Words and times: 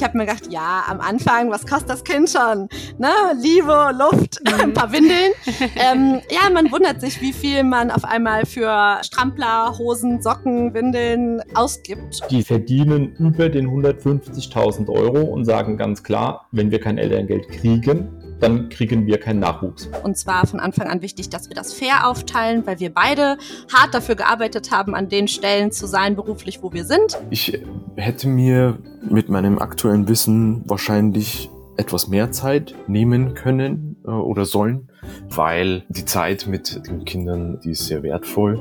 Ich 0.00 0.04
habe 0.04 0.16
mir 0.16 0.24
gedacht, 0.24 0.50
ja, 0.50 0.84
am 0.88 0.98
Anfang, 0.98 1.50
was 1.50 1.66
kostet 1.66 1.90
das 1.90 2.02
Kind 2.02 2.30
schon? 2.30 2.70
Ne? 2.96 3.10
Liebe, 3.38 3.90
Luft, 3.98 4.40
mhm. 4.42 4.54
ein 4.62 4.72
paar 4.72 4.90
Windeln. 4.92 5.32
ähm, 5.76 6.22
ja, 6.30 6.48
man 6.50 6.72
wundert 6.72 7.02
sich, 7.02 7.20
wie 7.20 7.34
viel 7.34 7.64
man 7.64 7.90
auf 7.90 8.06
einmal 8.06 8.46
für 8.46 8.96
Strampler, 9.02 9.76
Hosen, 9.76 10.22
Socken, 10.22 10.72
Windeln 10.72 11.42
ausgibt. 11.52 12.22
Die 12.30 12.42
verdienen 12.42 13.14
über 13.18 13.50
den 13.50 13.68
150.000 13.68 14.88
Euro 14.88 15.20
und 15.20 15.44
sagen 15.44 15.76
ganz 15.76 16.02
klar, 16.02 16.46
wenn 16.50 16.70
wir 16.70 16.80
kein 16.80 16.96
Elterngeld 16.96 17.50
kriegen, 17.50 18.08
dann 18.40 18.70
kriegen 18.70 19.06
wir 19.06 19.18
keinen 19.18 19.40
Nachwuchs. 19.40 19.88
Und 20.02 20.16
zwar 20.16 20.46
von 20.46 20.60
Anfang 20.60 20.88
an 20.88 21.02
wichtig, 21.02 21.28
dass 21.28 21.48
wir 21.48 21.54
das 21.54 21.72
fair 21.72 22.08
aufteilen, 22.08 22.66
weil 22.66 22.80
wir 22.80 22.92
beide 22.92 23.36
hart 23.72 23.94
dafür 23.94 24.14
gearbeitet 24.14 24.70
haben, 24.70 24.94
an 24.94 25.08
den 25.08 25.28
Stellen 25.28 25.70
zu 25.70 25.86
sein, 25.86 26.16
beruflich, 26.16 26.62
wo 26.62 26.72
wir 26.72 26.84
sind. 26.84 27.18
Ich 27.30 27.60
hätte 27.96 28.28
mir 28.28 28.78
mit 29.08 29.28
meinem 29.28 29.58
aktuellen 29.58 30.08
Wissen 30.08 30.62
wahrscheinlich 30.66 31.50
etwas 31.76 32.08
mehr 32.08 32.30
Zeit 32.32 32.74
nehmen 32.88 33.34
können 33.34 33.96
äh, 34.04 34.10
oder 34.10 34.44
sollen, 34.44 34.90
weil 35.28 35.84
die 35.88 36.04
Zeit 36.04 36.46
mit 36.46 36.86
den 36.86 37.04
Kindern, 37.04 37.60
die 37.60 37.70
ist 37.70 37.86
sehr 37.86 38.02
wertvoll. 38.02 38.58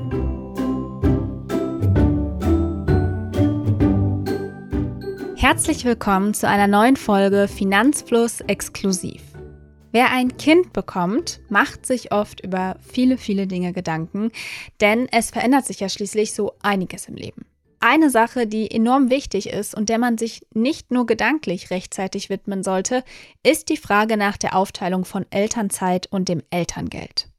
Herzlich 5.36 5.84
willkommen 5.86 6.34
zu 6.34 6.48
einer 6.48 6.68
neuen 6.68 6.96
Folge 6.96 7.48
Finanzfluss 7.48 8.42
exklusiv. 8.42 9.29
Wer 9.92 10.12
ein 10.12 10.38
Kind 10.38 10.72
bekommt, 10.72 11.40
macht 11.50 11.86
sich 11.86 12.12
oft 12.12 12.42
über 12.42 12.76
viele, 12.80 13.18
viele 13.18 13.48
Dinge 13.48 13.74
Gedanken, 13.74 14.32
denn 14.82 15.08
es 15.12 15.32
verändert 15.32 15.66
sich 15.66 15.80
ja 15.80 15.90
schließlich 15.90 16.34
so 16.34 16.54
einiges 16.62 17.08
im 17.08 17.16
Leben. 17.16 17.46
Eine 17.80 18.10
Sache, 18.10 18.46
die 18.46 18.70
enorm 18.70 19.10
wichtig 19.10 19.50
ist 19.50 19.74
und 19.74 19.90
der 19.90 19.98
man 19.98 20.18
sich 20.18 20.46
nicht 20.54 20.92
nur 20.92 21.06
gedanklich 21.06 21.72
rechtzeitig 21.72 22.30
widmen 22.30 22.62
sollte, 22.62 23.04
ist 23.42 23.70
die 23.70 23.78
Frage 23.78 24.18
nach 24.18 24.38
der 24.38 24.56
Aufteilung 24.56 25.06
von 25.06 25.26
Elternzeit 25.32 26.08
und 26.12 26.30
dem 26.30 26.44
Elterngeld. 26.52 27.30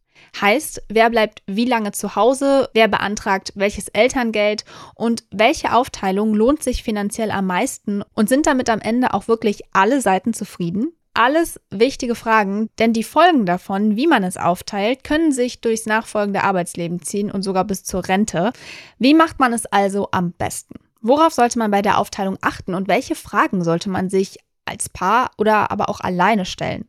Heißt, 0.41 0.83
wer 0.89 1.11
bleibt 1.11 1.42
wie 1.46 1.67
lange 1.67 1.92
zu 1.92 2.17
Hause, 2.17 2.69
wer 2.72 2.89
beantragt 2.89 3.52
welches 3.55 3.89
Elterngeld 3.89 4.64
und 4.94 5.24
welche 5.30 5.74
Aufteilung 5.74 6.34
lohnt 6.34 6.62
sich 6.62 6.83
finanziell 6.83 7.30
am 7.30 7.46
meisten 7.46 8.02
und 8.14 8.28
sind 8.28 8.46
damit 8.46 8.70
am 8.70 8.80
Ende 8.80 9.14
auch 9.14 9.28
wirklich 9.28 9.62
alle 9.72 10.00
Seiten 10.00 10.33
zufrieden? 10.33 10.92
Alles 11.12 11.61
wichtige 11.70 12.14
Fragen, 12.14 12.70
denn 12.78 12.92
die 12.92 13.03
Folgen 13.03 13.44
davon, 13.44 13.97
wie 13.97 14.06
man 14.06 14.22
es 14.22 14.36
aufteilt, 14.36 15.03
können 15.03 15.33
sich 15.33 15.61
durchs 15.61 15.86
nachfolgende 15.86 16.44
Arbeitsleben 16.44 17.02
ziehen 17.02 17.30
und 17.30 17.42
sogar 17.42 17.64
bis 17.64 17.83
zur 17.83 18.06
Rente. 18.06 18.52
Wie 18.98 19.14
macht 19.14 19.41
man 19.41 19.52
es 19.52 19.67
also 19.67 20.08
am 20.12 20.33
besten? 20.33 20.75
Worauf 21.02 21.33
sollte 21.33 21.58
man 21.58 21.70
bei 21.70 21.83
der 21.83 21.98
Aufteilung 21.98 22.39
achten 22.42 22.75
und 22.75 22.86
welche 22.86 23.17
Fragen 23.17 23.64
sollte 23.64 23.91
man 23.91 24.08
sich 24.08 24.39
als 24.67 24.89
Paar 24.89 25.30
oder 25.36 25.70
aber 25.72 25.89
auch 25.89 26.00
alleine 26.00 26.44
stellen? 26.44 26.86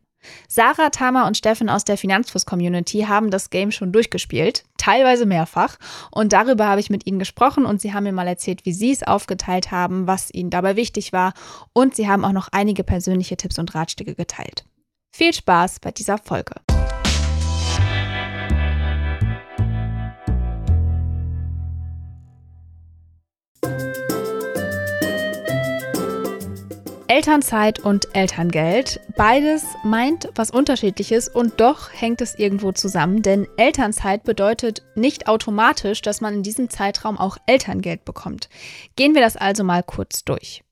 Sarah, 0.47 0.89
Tama 0.89 1.27
und 1.27 1.38
Steffen 1.38 1.69
aus 1.69 1.83
der 1.83 1.97
Finanzfluss-Community 1.97 3.05
haben 3.08 3.31
das 3.31 3.50
Game 3.50 3.72
schon 3.72 3.91
durchgespielt, 3.91 4.63
teilweise 4.78 5.25
mehrfach. 5.25 5.78
Und 6.11 6.33
darüber 6.33 6.67
habe 6.67 6.80
ich 6.80 6.89
mit 6.89 7.08
ihnen 7.08 7.19
gesprochen 7.19 7.66
und 7.66 7.81
sie 7.81 7.94
haben 7.94 8.03
mir 8.03 8.11
mal 8.11 8.28
erzählt, 8.28 8.66
wie 8.66 8.73
sie 8.73 8.91
es 8.91 9.03
aufgeteilt 9.03 9.72
haben, 9.72 10.08
was 10.08 10.33
ihnen 10.33 10.50
dabei 10.50 10.75
wichtig 10.75 11.13
war. 11.13 11.33
Und 11.73 11.95
sie 11.95 12.08
haben 12.08 12.25
auch 12.25 12.33
noch 12.33 12.50
einige 12.52 12.83
persönliche 12.83 13.38
Tipps 13.38 13.59
und 13.59 13.73
Ratschläge 13.75 14.16
geteilt. 14.16 14.66
Viel 15.13 15.33
Spaß 15.33 15.80
bei 15.80 15.91
dieser 15.91 16.17
Folge. 16.17 16.56
Elternzeit 27.11 27.79
und 27.79 28.15
Elterngeld. 28.15 29.01
Beides 29.17 29.65
meint 29.83 30.29
was 30.35 30.49
Unterschiedliches 30.49 31.27
und 31.27 31.59
doch 31.59 31.91
hängt 31.91 32.21
es 32.21 32.39
irgendwo 32.39 32.71
zusammen, 32.71 33.21
denn 33.21 33.49
Elternzeit 33.57 34.23
bedeutet 34.23 34.83
nicht 34.95 35.27
automatisch, 35.27 36.01
dass 36.01 36.21
man 36.21 36.35
in 36.35 36.41
diesem 36.41 36.69
Zeitraum 36.69 37.17
auch 37.17 37.35
Elterngeld 37.47 38.05
bekommt. 38.05 38.47
Gehen 38.95 39.13
wir 39.13 39.21
das 39.21 39.35
also 39.35 39.66
mal 39.66 39.83
kurz 39.83 40.23
durch. 40.23 40.63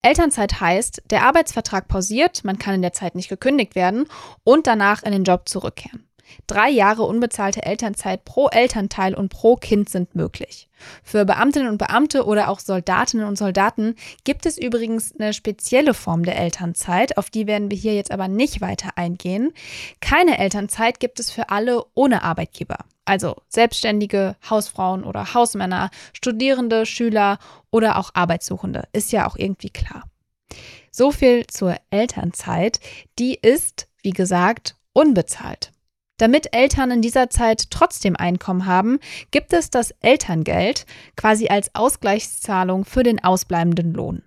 Elternzeit 0.00 0.58
heißt, 0.58 1.02
der 1.10 1.24
Arbeitsvertrag 1.24 1.86
pausiert, 1.86 2.44
man 2.44 2.58
kann 2.58 2.76
in 2.76 2.82
der 2.82 2.94
Zeit 2.94 3.14
nicht 3.14 3.28
gekündigt 3.28 3.74
werden 3.74 4.06
und 4.42 4.66
danach 4.66 5.02
in 5.02 5.12
den 5.12 5.24
Job 5.24 5.50
zurückkehren. 5.50 6.03
Drei 6.46 6.70
Jahre 6.70 7.02
unbezahlte 7.02 7.64
Elternzeit 7.64 8.24
pro 8.24 8.48
Elternteil 8.48 9.14
und 9.14 9.28
pro 9.28 9.56
Kind 9.56 9.88
sind 9.88 10.14
möglich. 10.14 10.68
Für 11.02 11.24
Beamtinnen 11.24 11.68
und 11.68 11.78
Beamte 11.78 12.24
oder 12.24 12.48
auch 12.48 12.58
Soldatinnen 12.58 13.26
und 13.26 13.36
Soldaten 13.36 13.94
gibt 14.24 14.46
es 14.46 14.58
übrigens 14.58 15.14
eine 15.18 15.32
spezielle 15.32 15.94
Form 15.94 16.24
der 16.24 16.36
Elternzeit, 16.36 17.16
auf 17.16 17.30
die 17.30 17.46
werden 17.46 17.70
wir 17.70 17.78
hier 17.78 17.94
jetzt 17.94 18.10
aber 18.10 18.28
nicht 18.28 18.60
weiter 18.60 18.90
eingehen. 18.96 19.52
Keine 20.00 20.38
Elternzeit 20.38 21.00
gibt 21.00 21.20
es 21.20 21.30
für 21.30 21.50
alle 21.50 21.84
ohne 21.94 22.22
Arbeitgeber. 22.22 22.78
Also 23.04 23.36
Selbstständige, 23.48 24.36
Hausfrauen 24.48 25.04
oder 25.04 25.34
Hausmänner, 25.34 25.90
Studierende, 26.12 26.86
Schüler 26.86 27.38
oder 27.70 27.98
auch 27.98 28.10
Arbeitssuchende. 28.14 28.84
Ist 28.92 29.12
ja 29.12 29.28
auch 29.28 29.36
irgendwie 29.36 29.70
klar. 29.70 30.04
So 30.90 31.10
viel 31.10 31.46
zur 31.46 31.76
Elternzeit. 31.90 32.80
Die 33.18 33.34
ist, 33.34 33.88
wie 34.02 34.12
gesagt, 34.12 34.76
unbezahlt. 34.92 35.72
Damit 36.18 36.54
Eltern 36.54 36.92
in 36.92 37.02
dieser 37.02 37.28
Zeit 37.28 37.70
trotzdem 37.70 38.14
Einkommen 38.16 38.66
haben, 38.66 39.00
gibt 39.32 39.52
es 39.52 39.70
das 39.70 39.92
Elterngeld 40.00 40.86
quasi 41.16 41.48
als 41.48 41.74
Ausgleichszahlung 41.74 42.84
für 42.84 43.02
den 43.02 43.22
ausbleibenden 43.22 43.92
Lohn. 43.92 44.22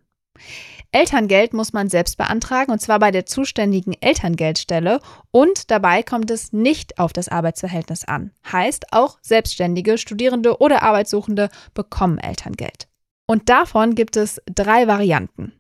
Elterngeld 0.92 1.54
muss 1.54 1.74
man 1.74 1.90
selbst 1.90 2.18
beantragen 2.18 2.72
und 2.72 2.80
zwar 2.80 3.00
bei 3.00 3.12
der 3.12 3.26
zuständigen 3.26 3.94
Elterngeldstelle 4.00 5.00
und 5.32 5.70
dabei 5.70 6.04
kommt 6.04 6.32
es 6.32 6.54
nicht 6.54 7.00
auf 7.00 7.14
das 7.14 7.30
Arbeitsverhältnis 7.30 8.06
an. 8.06 8.32
Heißt, 8.52 8.94
auch 8.94 9.18
Selbstständige, 9.22 9.98
Studierende 9.98 10.60
oder 10.60 10.84
Arbeitssuchende 10.84 11.50
bekommen 11.74 12.18
Elterngeld. 12.20 12.88
Und 13.28 13.50
davon 13.50 13.96
gibt 13.96 14.16
es 14.16 14.42
drei 14.46 14.88
Varianten. 14.88 15.54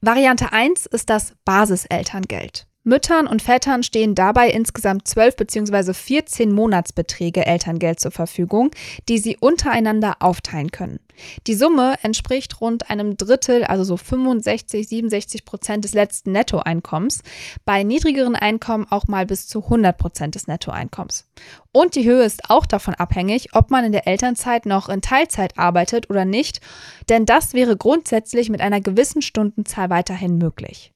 Variante 0.00 0.52
1 0.52 0.84
ist 0.86 1.08
das 1.08 1.34
Basiselterngeld. 1.46 2.66
Müttern 2.86 3.26
und 3.26 3.40
Vätern 3.40 3.82
stehen 3.82 4.14
dabei 4.14 4.50
insgesamt 4.50 5.08
12 5.08 5.36
bzw. 5.36 5.94
14 5.94 6.52
Monatsbeträge 6.52 7.46
Elterngeld 7.46 7.98
zur 7.98 8.10
Verfügung, 8.10 8.70
die 9.08 9.16
sie 9.18 9.38
untereinander 9.38 10.16
aufteilen 10.20 10.70
können. 10.70 11.00
Die 11.46 11.54
Summe 11.54 11.94
entspricht 12.02 12.60
rund 12.60 12.90
einem 12.90 13.16
Drittel, 13.16 13.64
also 13.64 13.84
so 13.84 13.96
65, 13.96 14.86
67 14.86 15.44
Prozent 15.44 15.84
des 15.84 15.94
letzten 15.94 16.32
Nettoeinkommens, 16.32 17.22
bei 17.64 17.82
niedrigeren 17.84 18.36
Einkommen 18.36 18.86
auch 18.90 19.06
mal 19.06 19.24
bis 19.24 19.46
zu 19.46 19.64
100 19.64 19.96
Prozent 19.96 20.34
des 20.34 20.46
Nettoeinkommens. 20.46 21.26
Und 21.72 21.94
die 21.94 22.04
Höhe 22.04 22.24
ist 22.24 22.50
auch 22.50 22.66
davon 22.66 22.94
abhängig, 22.94 23.54
ob 23.54 23.70
man 23.70 23.84
in 23.84 23.92
der 23.92 24.06
Elternzeit 24.06 24.66
noch 24.66 24.88
in 24.88 25.00
Teilzeit 25.00 25.58
arbeitet 25.58 26.10
oder 26.10 26.24
nicht, 26.24 26.60
denn 27.08 27.26
das 27.26 27.54
wäre 27.54 27.76
grundsätzlich 27.76 28.50
mit 28.50 28.60
einer 28.60 28.80
gewissen 28.80 29.22
Stundenzahl 29.22 29.90
weiterhin 29.90 30.38
möglich. 30.38 30.93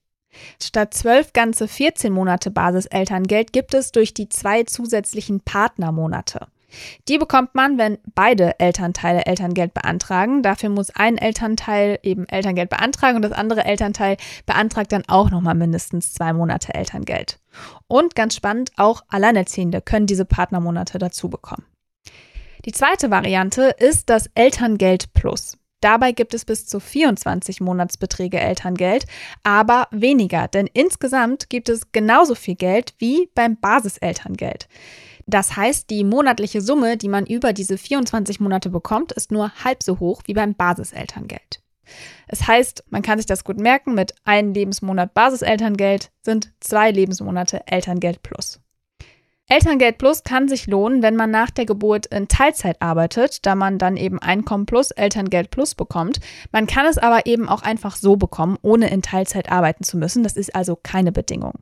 Statt 0.61 0.93
zwölf 0.93 1.33
ganze 1.33 1.67
14 1.67 2.11
Monate 2.13 2.51
Basiselterngeld 2.51 3.53
gibt 3.53 3.73
es 3.73 3.91
durch 3.91 4.13
die 4.13 4.29
zwei 4.29 4.63
zusätzlichen 4.63 5.41
Partnermonate. 5.41 6.47
Die 7.07 7.17
bekommt 7.17 7.55
man, 7.55 7.77
wenn 7.77 7.97
beide 8.13 8.59
Elternteile 8.59 9.25
Elterngeld 9.25 9.73
beantragen. 9.73 10.43
Dafür 10.43 10.69
muss 10.69 10.91
ein 10.91 11.17
Elternteil 11.17 11.99
eben 12.03 12.27
Elterngeld 12.27 12.69
beantragen 12.69 13.15
und 13.15 13.23
das 13.23 13.31
andere 13.31 13.65
Elternteil 13.65 14.17
beantragt 14.45 14.91
dann 14.91 15.03
auch 15.07 15.31
nochmal 15.31 15.55
mindestens 15.55 16.13
zwei 16.13 16.33
Monate 16.33 16.73
Elterngeld. 16.73 17.39
Und 17.87 18.15
ganz 18.15 18.35
spannend, 18.35 18.71
auch 18.77 19.01
Alleinerziehende 19.09 19.81
können 19.81 20.05
diese 20.05 20.25
Partnermonate 20.25 20.99
dazu 20.99 21.29
bekommen. 21.29 21.65
Die 22.65 22.71
zweite 22.71 23.09
Variante 23.09 23.73
ist 23.77 24.09
das 24.09 24.29
Elterngeld 24.35 25.13
Plus. 25.13 25.58
Dabei 25.81 26.11
gibt 26.11 26.33
es 26.33 26.45
bis 26.45 26.65
zu 26.65 26.79
24 26.79 27.61
Monatsbeträge 27.61 28.39
Elterngeld, 28.39 29.05
aber 29.43 29.87
weniger, 29.91 30.47
denn 30.47 30.67
insgesamt 30.73 31.49
gibt 31.49 31.69
es 31.69 31.91
genauso 31.91 32.35
viel 32.35 32.55
Geld 32.55 32.93
wie 32.97 33.29
beim 33.33 33.57
Basiselterngeld. 33.59 34.67
Das 35.25 35.55
heißt, 35.55 35.89
die 35.89 36.03
monatliche 36.03 36.59
Summe, 36.59 36.97
die 36.97 37.07
man 37.07 37.25
über 37.25 37.53
diese 37.53 37.77
24 37.77 38.39
Monate 38.39 38.69
bekommt, 38.69 39.11
ist 39.11 39.31
nur 39.31 39.51
halb 39.63 39.83
so 39.83 39.99
hoch 39.99 40.23
wie 40.25 40.33
beim 40.33 40.55
Basiselterngeld. 40.55 41.61
Es 42.27 42.47
heißt, 42.47 42.83
man 42.89 43.01
kann 43.01 43.19
sich 43.19 43.25
das 43.25 43.43
gut 43.43 43.59
merken, 43.59 43.93
mit 43.93 44.15
einem 44.23 44.53
Lebensmonat 44.53 45.13
Basiselterngeld 45.13 46.11
sind 46.21 46.51
zwei 46.59 46.91
Lebensmonate 46.91 47.67
Elterngeld 47.67 48.21
plus. 48.23 48.59
Elterngeld 49.51 49.97
Plus 49.97 50.23
kann 50.23 50.47
sich 50.47 50.67
lohnen, 50.67 51.01
wenn 51.01 51.15
man 51.15 51.31
nach 51.31 51.49
der 51.49 51.65
Geburt 51.65 52.05
in 52.05 52.27
Teilzeit 52.27 52.79
arbeitet, 52.83 53.47
da 53.47 53.55
man 53.55 53.79
dann 53.79 53.97
eben 53.97 54.19
Einkommen 54.19 54.67
plus 54.67 54.91
Elterngeld 54.91 55.49
Plus 55.49 55.73
bekommt. 55.73 56.19
Man 56.51 56.67
kann 56.67 56.85
es 56.85 56.99
aber 56.99 57.25
eben 57.25 57.49
auch 57.49 57.63
einfach 57.63 57.95
so 57.95 58.15
bekommen, 58.15 58.59
ohne 58.61 58.91
in 58.91 59.01
Teilzeit 59.01 59.51
arbeiten 59.51 59.83
zu 59.83 59.97
müssen. 59.97 60.21
Das 60.21 60.37
ist 60.37 60.53
also 60.53 60.75
keine 60.75 61.11
Bedingung. 61.11 61.53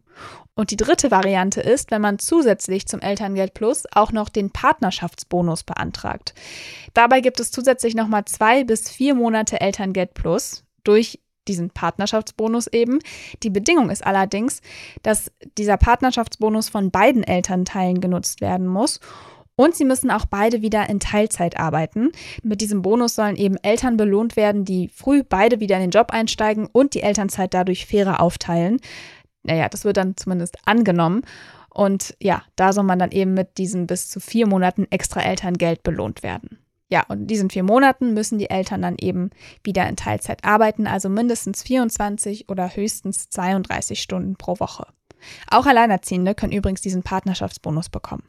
Und 0.54 0.72
die 0.72 0.75
dritte 0.75 1.12
Variante 1.12 1.62
ist, 1.62 1.89
wenn 1.89 2.01
man 2.01 2.19
zusätzlich 2.19 2.88
zum 2.88 3.00
Elterngeld 3.00 3.54
Plus 3.54 3.86
auch 3.94 4.12
noch 4.12 4.28
den 4.28 4.51
Partnerschaftsbonus 4.51 5.63
beantragt. 5.63 6.34
Dabei 6.94 7.22
gibt 7.22 7.39
es 7.39 7.51
zusätzlich 7.51 7.95
nochmal 7.95 8.25
zwei 8.25 8.66
bis 8.66 8.89
vier 8.89 9.16
Monate 9.16 9.62
Elterngeld 9.62 10.13
Plus 10.13 10.66
durch 10.84 11.22
diesen 11.48 11.70
Partnerschaftsbonus 11.70 12.68
eben. 12.68 13.00
Die 13.44 13.50
Bedingung 13.50 13.90
ist 13.90 14.06
allerdings, 14.06 14.62
dass 15.04 15.32
dieser 15.58 15.78
Partnerschaftsbonus 15.78 16.70
von 16.70 16.92
beiden 16.92 17.24
Elternteilen 17.24 18.02
genutzt 18.02 18.42
werden 18.42 18.68
muss. 18.68 19.00
Und 19.60 19.76
sie 19.76 19.86
müssen 19.86 20.12
auch 20.12 20.26
beide 20.26 20.62
wieder 20.62 20.88
in 20.88 21.00
Teilzeit 21.00 21.60
arbeiten. 21.60 22.12
Mit 22.44 22.62
diesem 22.62 22.84
Bonus 22.84 23.16
sollen 23.16 23.36
eben 23.36 23.58
Eltern 23.64 23.98
belohnt 23.98 24.36
werden, 24.36 24.66
die 24.66 24.88
früh 24.88 25.24
beide 25.24 25.60
wieder 25.60 25.76
in 25.78 25.82
den 25.82 25.90
Job 25.90 26.12
einsteigen 26.12 26.68
und 26.72 26.94
die 26.94 27.02
Elternzeit 27.02 27.56
dadurch 27.56 27.88
fairer 27.88 28.22
aufteilen. 28.22 28.80
Naja, 29.42 29.68
das 29.68 29.84
wird 29.84 29.98
dann 29.98 30.16
zumindest 30.16 30.58
angenommen. 30.66 31.24
Und 31.70 32.16
ja, 32.22 32.44
da 32.56 32.72
soll 32.72 32.84
man 32.84 33.00
dann 33.00 33.12
eben 33.12 33.34
mit 33.34 33.58
diesen 33.58 33.88
bis 33.88 34.10
zu 34.10 34.20
vier 34.20 34.48
Monaten 34.48 34.86
extra 34.92 35.22
Elterngeld 35.22 35.82
belohnt 35.82 36.22
werden. 36.22 36.60
Ja, 36.89 37.04
und 37.10 37.22
in 37.22 37.28
diesen 37.28 37.50
vier 37.50 37.63
Monaten 37.63 38.13
müssen 38.13 38.38
die 38.38 38.50
Eltern 38.50 38.81
dann 38.81 38.95
eben 39.00 39.31
wieder 39.63 39.88
in 39.89 39.98
Teilzeit 39.98 40.45
arbeiten, 40.45 40.88
also 40.88 41.10
mindestens 41.10 41.63
24 41.63 42.50
oder 42.50 42.75
höchstens 42.75 43.30
32 43.30 44.01
Stunden 44.01 44.38
pro 44.38 44.60
Woche. 44.60 44.88
Auch 45.50 45.66
Alleinerziehende 45.66 46.36
können 46.36 46.54
übrigens 46.54 46.81
diesen 46.81 47.04
Partnerschaftsbonus 47.04 47.89
bekommen. 47.89 48.24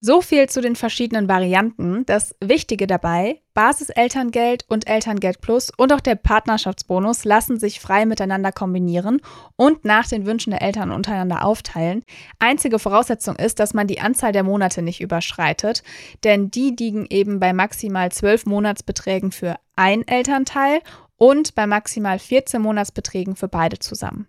So 0.00 0.20
viel 0.20 0.46
zu 0.48 0.60
den 0.60 0.76
verschiedenen 0.76 1.26
Varianten. 1.26 2.04
Das 2.04 2.34
Wichtige 2.44 2.86
dabei, 2.86 3.40
Basiselterngeld 3.54 4.66
und 4.68 4.86
Elterngeld 4.86 5.40
Plus 5.40 5.72
und 5.74 5.90
auch 5.90 6.00
der 6.00 6.16
Partnerschaftsbonus 6.16 7.24
lassen 7.24 7.58
sich 7.58 7.80
frei 7.80 8.04
miteinander 8.04 8.52
kombinieren 8.52 9.22
und 9.56 9.86
nach 9.86 10.06
den 10.06 10.26
Wünschen 10.26 10.50
der 10.50 10.60
Eltern 10.60 10.92
untereinander 10.92 11.44
aufteilen. 11.44 12.04
Einzige 12.38 12.78
Voraussetzung 12.78 13.36
ist, 13.36 13.58
dass 13.58 13.72
man 13.72 13.86
die 13.86 14.00
Anzahl 14.00 14.32
der 14.32 14.42
Monate 14.42 14.82
nicht 14.82 15.00
überschreitet, 15.00 15.82
denn 16.24 16.50
die 16.50 16.76
liegen 16.78 17.06
eben 17.08 17.40
bei 17.40 17.54
maximal 17.54 18.12
12 18.12 18.44
Monatsbeträgen 18.44 19.32
für 19.32 19.56
ein 19.76 20.06
Elternteil 20.06 20.80
und 21.16 21.54
bei 21.54 21.66
maximal 21.66 22.18
14 22.18 22.60
Monatsbeträgen 22.60 23.34
für 23.34 23.48
beide 23.48 23.78
zusammen. 23.78 24.28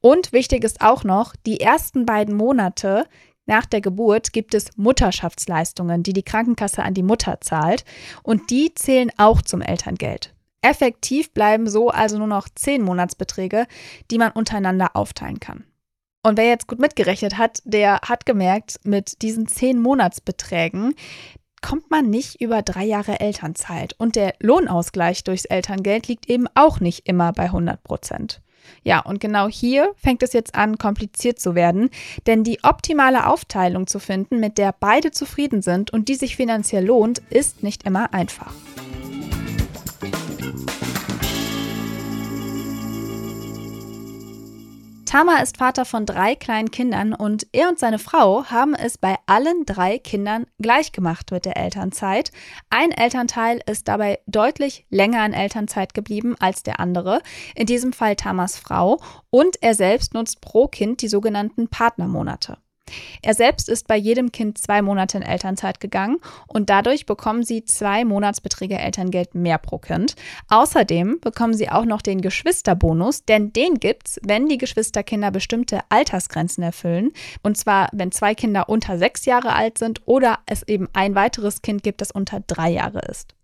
Und 0.00 0.32
wichtig 0.32 0.62
ist 0.62 0.82
auch 0.82 1.04
noch, 1.04 1.34
die 1.34 1.60
ersten 1.60 2.06
beiden 2.06 2.36
Monate 2.36 3.06
nach 3.46 3.64
der 3.64 3.80
Geburt 3.80 4.32
gibt 4.32 4.54
es 4.54 4.76
Mutterschaftsleistungen, 4.76 6.02
die 6.02 6.12
die 6.12 6.22
Krankenkasse 6.24 6.82
an 6.82 6.94
die 6.94 7.02
Mutter 7.02 7.40
zahlt 7.40 7.84
und 8.22 8.50
die 8.50 8.74
zählen 8.74 9.10
auch 9.16 9.40
zum 9.40 9.62
Elterngeld. 9.62 10.34
Effektiv 10.62 11.32
bleiben 11.32 11.68
so 11.68 11.90
also 11.90 12.18
nur 12.18 12.26
noch 12.26 12.48
zehn 12.54 12.82
Monatsbeträge, 12.82 13.66
die 14.10 14.18
man 14.18 14.32
untereinander 14.32 14.96
aufteilen 14.96 15.38
kann. 15.38 15.64
Und 16.24 16.38
wer 16.38 16.48
jetzt 16.48 16.66
gut 16.66 16.80
mitgerechnet 16.80 17.38
hat, 17.38 17.62
der 17.64 18.00
hat 18.00 18.26
gemerkt, 18.26 18.80
mit 18.82 19.22
diesen 19.22 19.46
zehn 19.46 19.80
Monatsbeträgen 19.80 20.94
kommt 21.62 21.88
man 21.90 22.10
nicht 22.10 22.40
über 22.40 22.62
drei 22.62 22.84
Jahre 22.84 23.20
Elternzeit. 23.20 23.94
Und 23.98 24.16
der 24.16 24.34
Lohnausgleich 24.40 25.22
durchs 25.22 25.44
Elterngeld 25.44 26.08
liegt 26.08 26.28
eben 26.28 26.46
auch 26.56 26.80
nicht 26.80 27.08
immer 27.08 27.32
bei 27.32 27.44
100 27.44 27.82
Prozent. 27.84 28.42
Ja, 28.82 29.00
und 29.00 29.20
genau 29.20 29.48
hier 29.48 29.92
fängt 29.96 30.22
es 30.22 30.32
jetzt 30.32 30.54
an, 30.54 30.78
kompliziert 30.78 31.38
zu 31.38 31.54
werden, 31.54 31.90
denn 32.26 32.44
die 32.44 32.62
optimale 32.62 33.26
Aufteilung 33.26 33.86
zu 33.86 33.98
finden, 33.98 34.40
mit 34.40 34.58
der 34.58 34.74
beide 34.78 35.10
zufrieden 35.10 35.62
sind 35.62 35.92
und 35.92 36.08
die 36.08 36.14
sich 36.14 36.36
finanziell 36.36 36.84
lohnt, 36.84 37.20
ist 37.30 37.62
nicht 37.62 37.84
immer 37.84 38.12
einfach. 38.12 38.52
Tama 45.16 45.38
ist 45.38 45.56
Vater 45.56 45.86
von 45.86 46.04
drei 46.04 46.34
kleinen 46.34 46.70
Kindern 46.70 47.14
und 47.14 47.46
er 47.52 47.70
und 47.70 47.78
seine 47.78 47.98
Frau 47.98 48.44
haben 48.50 48.74
es 48.74 48.98
bei 48.98 49.16
allen 49.24 49.64
drei 49.64 49.96
Kindern 49.98 50.44
gleich 50.58 50.92
gemacht 50.92 51.30
mit 51.30 51.46
der 51.46 51.56
Elternzeit. 51.56 52.32
Ein 52.68 52.90
Elternteil 52.90 53.62
ist 53.64 53.88
dabei 53.88 54.18
deutlich 54.26 54.84
länger 54.90 55.24
in 55.24 55.32
Elternzeit 55.32 55.94
geblieben 55.94 56.36
als 56.38 56.64
der 56.64 56.80
andere, 56.80 57.22
in 57.54 57.64
diesem 57.64 57.94
Fall 57.94 58.14
Tamas 58.14 58.58
Frau, 58.58 59.00
und 59.30 59.56
er 59.62 59.74
selbst 59.74 60.12
nutzt 60.12 60.42
pro 60.42 60.68
Kind 60.68 61.00
die 61.00 61.08
sogenannten 61.08 61.68
Partnermonate. 61.68 62.58
Er 63.22 63.34
selbst 63.34 63.68
ist 63.68 63.88
bei 63.88 63.96
jedem 63.96 64.30
Kind 64.32 64.58
zwei 64.58 64.82
Monate 64.82 65.18
in 65.18 65.22
Elternzeit 65.22 65.80
gegangen 65.80 66.18
und 66.46 66.70
dadurch 66.70 67.06
bekommen 67.06 67.42
sie 67.42 67.64
zwei 67.64 68.04
Monatsbeträge 68.04 68.78
Elterngeld 68.78 69.34
mehr 69.34 69.58
pro 69.58 69.78
Kind. 69.78 70.14
Außerdem 70.48 71.18
bekommen 71.20 71.54
sie 71.54 71.68
auch 71.68 71.84
noch 71.84 72.02
den 72.02 72.20
Geschwisterbonus, 72.20 73.24
denn 73.24 73.52
den 73.52 73.74
gibt's, 73.74 74.20
wenn 74.22 74.48
die 74.48 74.58
Geschwisterkinder 74.58 75.30
bestimmte 75.30 75.80
Altersgrenzen 75.88 76.62
erfüllen. 76.62 77.12
Und 77.42 77.56
zwar, 77.56 77.88
wenn 77.92 78.12
zwei 78.12 78.34
Kinder 78.34 78.68
unter 78.68 78.98
sechs 78.98 79.24
Jahre 79.24 79.54
alt 79.54 79.78
sind 79.78 80.02
oder 80.06 80.38
es 80.46 80.62
eben 80.62 80.88
ein 80.92 81.14
weiteres 81.14 81.62
Kind 81.62 81.82
gibt, 81.82 82.00
das 82.00 82.10
unter 82.10 82.40
drei 82.46 82.70
Jahre 82.70 83.00
ist. 83.00 83.34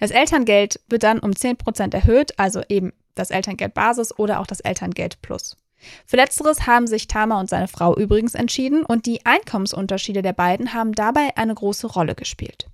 Das 0.00 0.10
Elterngeld 0.10 0.80
wird 0.88 1.02
dann 1.02 1.18
um 1.18 1.30
10% 1.30 1.94
erhöht, 1.94 2.38
also 2.38 2.62
eben 2.68 2.92
das 3.14 3.30
Elterngeld 3.30 3.74
Basis 3.74 4.16
oder 4.18 4.40
auch 4.40 4.46
das 4.46 4.60
Elterngeld 4.60 5.20
Plus. 5.22 5.56
Für 6.06 6.16
letzteres 6.16 6.66
haben 6.66 6.86
sich 6.86 7.08
Tama 7.08 7.40
und 7.40 7.48
seine 7.48 7.68
Frau 7.68 7.96
übrigens 7.96 8.34
entschieden 8.34 8.84
und 8.84 9.06
die 9.06 9.24
Einkommensunterschiede 9.24 10.22
der 10.22 10.32
beiden 10.32 10.72
haben 10.72 10.92
dabei 10.92 11.36
eine 11.36 11.54
große 11.54 11.86
Rolle 11.86 12.14
gespielt. 12.14 12.68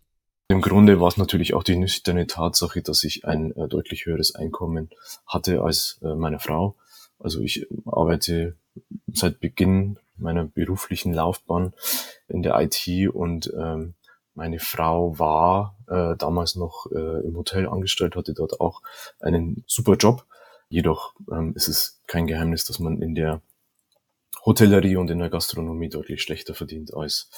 Im 0.48 0.62
Grunde 0.62 0.98
war 1.00 1.08
es 1.08 1.18
natürlich 1.18 1.52
auch 1.52 1.62
die 1.62 1.76
nüchterne 1.76 2.26
Tatsache, 2.26 2.80
dass 2.80 3.04
ich 3.04 3.26
ein 3.26 3.54
äh, 3.54 3.68
deutlich 3.68 4.06
höheres 4.06 4.34
Einkommen 4.34 4.88
hatte 5.26 5.60
als 5.60 6.00
äh, 6.02 6.14
meine 6.14 6.38
Frau. 6.38 6.74
Also 7.18 7.40
ich 7.40 7.66
arbeite 7.84 8.56
seit 9.12 9.40
Beginn 9.40 9.98
meiner 10.16 10.44
beruflichen 10.44 11.12
Laufbahn 11.12 11.74
in 12.28 12.42
der 12.42 12.58
IT 12.60 13.10
und 13.12 13.52
ähm, 13.58 13.94
meine 14.34 14.58
Frau 14.58 15.18
war 15.18 15.76
äh, 15.88 16.16
damals 16.16 16.54
noch 16.54 16.86
äh, 16.92 17.26
im 17.26 17.36
Hotel 17.36 17.68
angestellt, 17.68 18.16
hatte 18.16 18.34
dort 18.34 18.60
auch 18.60 18.82
einen 19.20 19.64
super 19.66 19.96
Job 19.96 20.24
Jedoch 20.68 21.14
ähm, 21.32 21.54
ist 21.54 21.68
es 21.68 22.02
kein 22.06 22.26
Geheimnis, 22.26 22.64
dass 22.64 22.78
man 22.78 23.00
in 23.00 23.14
der 23.14 23.42
Hotellerie 24.44 24.96
und 24.96 25.10
in 25.10 25.18
der 25.18 25.30
Gastronomie 25.30 25.88
deutlich 25.88 26.22
schlechter 26.22 26.54
verdient 26.54 26.94
als 26.94 27.30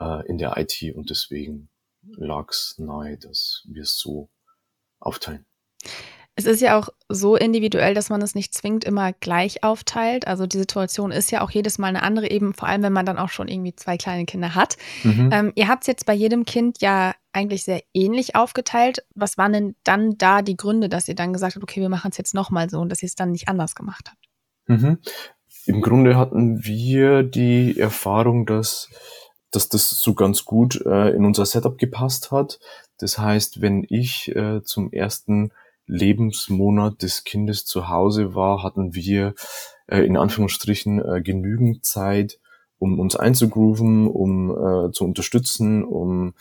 äh, 0.00 0.26
in 0.26 0.38
der 0.38 0.56
IT 0.56 0.94
und 0.94 1.10
deswegen 1.10 1.68
lag 2.02 2.50
es 2.50 2.74
nahe, 2.78 3.18
dass 3.18 3.62
wir 3.66 3.82
es 3.82 3.98
so 3.98 4.28
aufteilen. 4.98 5.46
Es 6.34 6.46
ist 6.46 6.62
ja 6.62 6.78
auch 6.78 6.88
so 7.08 7.36
individuell, 7.36 7.92
dass 7.92 8.08
man 8.08 8.22
es 8.22 8.34
nicht 8.34 8.54
zwingend 8.54 8.84
immer 8.84 9.12
gleich 9.12 9.62
aufteilt. 9.62 10.26
Also 10.26 10.46
die 10.46 10.56
Situation 10.56 11.10
ist 11.10 11.30
ja 11.30 11.42
auch 11.42 11.50
jedes 11.50 11.78
Mal 11.78 11.88
eine 11.88 12.02
andere, 12.02 12.30
eben 12.30 12.54
vor 12.54 12.68
allem, 12.68 12.82
wenn 12.82 12.92
man 12.92 13.04
dann 13.04 13.18
auch 13.18 13.28
schon 13.28 13.48
irgendwie 13.48 13.74
zwei 13.74 13.98
kleine 13.98 14.24
Kinder 14.24 14.54
hat. 14.54 14.78
Mhm. 15.02 15.28
Ähm, 15.30 15.52
ihr 15.56 15.68
habt 15.68 15.82
es 15.82 15.88
jetzt 15.88 16.06
bei 16.06 16.14
jedem 16.14 16.46
Kind 16.46 16.80
ja 16.80 17.14
eigentlich 17.32 17.64
sehr 17.64 17.82
ähnlich 17.92 18.34
aufgeteilt. 18.34 19.04
Was 19.14 19.36
waren 19.36 19.52
denn 19.52 19.76
dann 19.84 20.16
da 20.16 20.40
die 20.40 20.56
Gründe, 20.56 20.88
dass 20.88 21.06
ihr 21.06 21.14
dann 21.14 21.34
gesagt 21.34 21.54
habt, 21.54 21.62
okay, 21.62 21.82
wir 21.82 21.90
machen 21.90 22.10
es 22.10 22.16
jetzt 22.16 22.34
nochmal 22.34 22.70
so 22.70 22.80
und 22.80 22.88
dass 22.88 23.02
ihr 23.02 23.08
es 23.08 23.14
dann 23.14 23.32
nicht 23.32 23.48
anders 23.48 23.74
gemacht 23.74 24.10
habt? 24.10 24.28
Mhm. 24.68 24.98
Im 25.66 25.82
Grunde 25.82 26.16
hatten 26.16 26.64
wir 26.64 27.22
die 27.22 27.78
Erfahrung, 27.78 28.46
dass 28.46 28.88
dass 29.52 29.68
das 29.68 29.90
so 29.90 30.14
ganz 30.14 30.44
gut 30.44 30.80
äh, 30.86 31.10
in 31.10 31.24
unser 31.24 31.44
Setup 31.46 31.78
gepasst 31.78 32.32
hat. 32.32 32.58
Das 32.98 33.18
heißt, 33.18 33.60
wenn 33.60 33.84
ich 33.88 34.34
äh, 34.34 34.62
zum 34.62 34.90
ersten 34.90 35.52
Lebensmonat 35.92 37.02
des 37.02 37.24
Kindes 37.24 37.64
zu 37.64 37.88
Hause 37.88 38.34
war, 38.34 38.62
hatten 38.62 38.94
wir 38.94 39.34
äh, 39.86 40.00
in 40.00 40.16
Anführungsstrichen 40.16 41.04
äh, 41.04 41.22
genügend 41.22 41.84
Zeit, 41.84 42.40
um 42.78 42.98
uns 42.98 43.14
einzugrooven, 43.14 44.08
um 44.08 44.50
äh, 44.50 44.90
zu 44.92 45.04
unterstützen, 45.04 45.84
um 45.84 46.34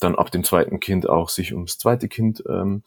dann 0.00 0.16
ab 0.16 0.30
dem 0.30 0.44
zweiten 0.44 0.80
Kind 0.80 1.08
auch 1.08 1.28
sich 1.28 1.54
ums 1.54 1.78
zweite 1.78 2.08
Kind 2.08 2.42
ähm, 2.48 2.82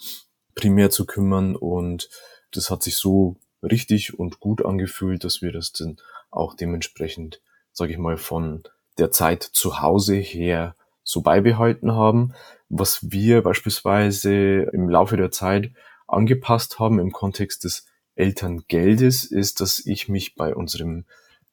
primär 0.55 0.89
zu 0.89 1.05
kümmern. 1.05 1.55
Und 1.55 2.09
das 2.51 2.69
hat 2.69 2.83
sich 2.83 2.97
so 2.97 3.37
richtig 3.63 4.19
und 4.19 4.39
gut 4.39 4.63
angefühlt, 4.65 5.23
dass 5.23 5.41
wir 5.41 5.53
das 5.53 5.71
dann 5.71 5.97
auch 6.31 6.53
dementsprechend, 6.53 7.41
sage 7.71 7.93
ich 7.93 7.97
mal, 7.97 8.17
von 8.17 8.63
der 8.97 9.11
Zeit 9.11 9.43
zu 9.43 9.81
Hause 9.81 10.15
her 10.15 10.75
so 11.03 11.21
beibehalten 11.21 11.93
haben. 11.93 12.33
Was 12.67 13.11
wir 13.11 13.41
beispielsweise 13.41 14.69
im 14.73 14.89
Laufe 14.89 15.17
der 15.17 15.31
Zeit 15.31 15.71
angepasst 16.11 16.79
haben 16.79 16.99
im 16.99 17.11
Kontext 17.11 17.63
des 17.63 17.85
Elterngeldes, 18.15 19.23
ist, 19.23 19.61
dass 19.61 19.79
ich 19.85 20.09
mich 20.09 20.35
bei 20.35 20.55
unserem 20.55 21.05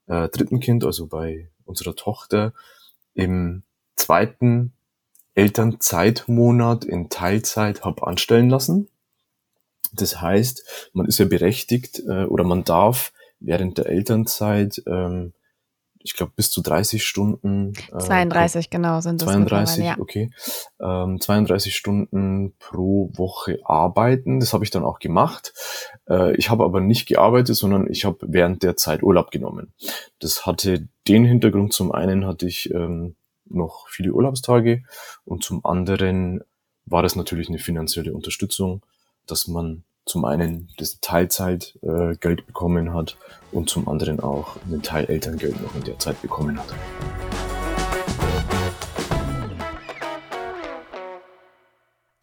äh, 0.07 0.29
dritten 0.29 0.61
Kind, 0.61 0.85
also 0.85 1.07
bei 1.07 1.49
unserer 1.65 1.95
Tochter, 1.95 2.53
im 3.15 3.63
zweiten 3.97 4.73
Elternzeitmonat 5.35 6.85
in 6.85 7.09
Teilzeit 7.09 7.85
habe 7.85 8.07
anstellen 8.07 8.49
lassen. 8.49 8.89
Das 9.93 10.21
heißt, 10.21 10.91
man 10.93 11.07
ist 11.07 11.19
ja 11.19 11.27
berechtigt 11.27 12.01
äh, 12.01 12.25
oder 12.25 12.45
man 12.45 12.65
darf 12.65 13.13
während 13.39 13.79
der 13.79 13.87
Elternzeit 13.87 14.83
ähm, 14.87 15.35
ich 16.07 16.15
glaube, 16.15 16.33
bis 16.37 16.51
zu 16.51 16.63
30 16.63 17.05
Stunden. 17.05 17.73
Äh, 17.93 17.99
32, 17.99 18.71
pro, 18.71 18.77
genau, 18.77 19.01
sind 19.01 19.21
das. 19.21 19.29
32, 19.29 19.85
ja. 19.85 19.97
okay. 19.99 20.31
Ähm, 20.81 21.21
32 21.21 21.75
Stunden 21.75 22.55
pro 22.59 23.11
Woche 23.15 23.59
arbeiten. 23.65 24.39
Das 24.39 24.53
habe 24.53 24.65
ich 24.65 24.71
dann 24.71 24.85
auch 24.85 25.01
gemacht. 25.01 25.53
Äh, 26.09 26.37
ich 26.37 26.49
habe 26.49 26.65
aber 26.65 26.81
nicht 26.81 27.07
gearbeitet, 27.07 27.57
sondern 27.57 27.91
ich 27.91 28.05
habe 28.05 28.19
während 28.23 28.63
der 28.63 28.77
Zeit 28.77 29.03
Urlaub 29.03 29.33
genommen. 29.33 29.73
Das 30.21 30.47
hatte 30.47 30.89
den 31.09 31.25
Hintergrund, 31.25 31.73
zum 31.73 31.91
einen 31.91 32.25
hatte 32.25 32.47
ich 32.47 32.73
ähm, 32.73 33.17
noch 33.45 33.89
viele 33.89 34.13
Urlaubstage 34.13 34.85
und 35.25 35.43
zum 35.43 35.65
anderen 35.65 36.43
war 36.85 37.03
das 37.03 37.17
natürlich 37.17 37.49
eine 37.49 37.59
finanzielle 37.59 38.15
Unterstützung, 38.15 38.85
dass 39.27 39.49
man 39.49 39.83
zum 40.07 40.25
einen 40.25 40.69
das 40.79 41.01
Teilzeitgeld 41.01 42.41
äh, 42.41 42.43
bekommen 42.43 42.95
hat 42.95 43.17
und 43.53 43.69
zum 43.69 43.89
anderen 43.89 44.21
auch 44.21 44.57
einen 44.65 44.83
Teil 44.83 45.05
Elterngeld 45.07 45.61
noch 45.61 45.75
in 45.75 45.85
der 45.85 45.99
Zeit 45.99 46.23
bekommen 46.23 46.59
hat. 46.59 46.75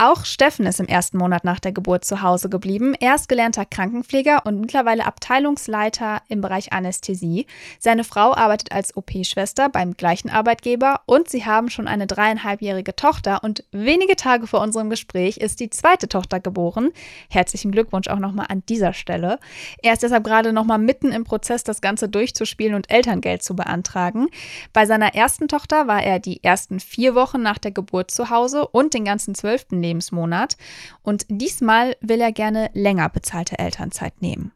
Auch 0.05 0.25
Steffen 0.25 0.65
ist 0.65 0.81
im 0.81 0.87
ersten 0.87 1.17
Monat 1.17 1.45
nach 1.45 1.61
der 1.61 1.71
Geburt 1.71 2.03
zu 2.03 2.21
Hause 2.21 2.49
geblieben. 2.49 2.93
Er 2.99 3.15
ist 3.15 3.29
gelernter 3.29 3.63
Krankenpfleger 3.63 4.45
und 4.45 4.59
mittlerweile 4.59 5.05
Abteilungsleiter 5.05 6.21
im 6.27 6.41
Bereich 6.41 6.73
Anästhesie. 6.73 7.45
Seine 7.79 8.03
Frau 8.03 8.35
arbeitet 8.35 8.73
als 8.73 8.97
OP-Schwester 8.97 9.69
beim 9.69 9.93
gleichen 9.93 10.29
Arbeitgeber 10.29 10.99
und 11.05 11.29
sie 11.29 11.45
haben 11.45 11.69
schon 11.69 11.87
eine 11.87 12.05
dreieinhalbjährige 12.05 12.97
Tochter. 12.97 13.45
Und 13.45 13.63
wenige 13.71 14.17
Tage 14.17 14.45
vor 14.45 14.59
unserem 14.59 14.89
Gespräch 14.89 15.37
ist 15.37 15.61
die 15.61 15.69
zweite 15.69 16.09
Tochter 16.09 16.41
geboren. 16.41 16.89
Herzlichen 17.29 17.71
Glückwunsch 17.71 18.09
auch 18.09 18.19
nochmal 18.19 18.47
an 18.49 18.61
dieser 18.67 18.91
Stelle. 18.91 19.39
Er 19.81 19.93
ist 19.93 20.03
deshalb 20.03 20.25
gerade 20.25 20.51
nochmal 20.51 20.79
mitten 20.79 21.13
im 21.13 21.23
Prozess, 21.23 21.63
das 21.63 21.79
Ganze 21.79 22.09
durchzuspielen 22.09 22.75
und 22.75 22.91
Elterngeld 22.91 23.41
zu 23.41 23.55
beantragen. 23.55 24.27
Bei 24.73 24.85
seiner 24.85 25.15
ersten 25.15 25.47
Tochter 25.47 25.87
war 25.87 26.03
er 26.03 26.19
die 26.19 26.43
ersten 26.43 26.81
vier 26.81 27.15
Wochen 27.15 27.41
nach 27.41 27.57
der 27.57 27.71
Geburt 27.71 28.11
zu 28.11 28.29
Hause 28.29 28.67
und 28.67 28.93
den 28.93 29.05
ganzen 29.05 29.33
zwölften 29.33 29.81
Leben 29.81 29.92
Lebensmonat. 29.93 30.57
Und 31.03 31.25
diesmal 31.29 31.95
will 32.01 32.21
er 32.21 32.31
gerne 32.31 32.69
länger 32.73 33.09
bezahlte 33.09 33.59
Elternzeit 33.59 34.21
nehmen. 34.21 34.51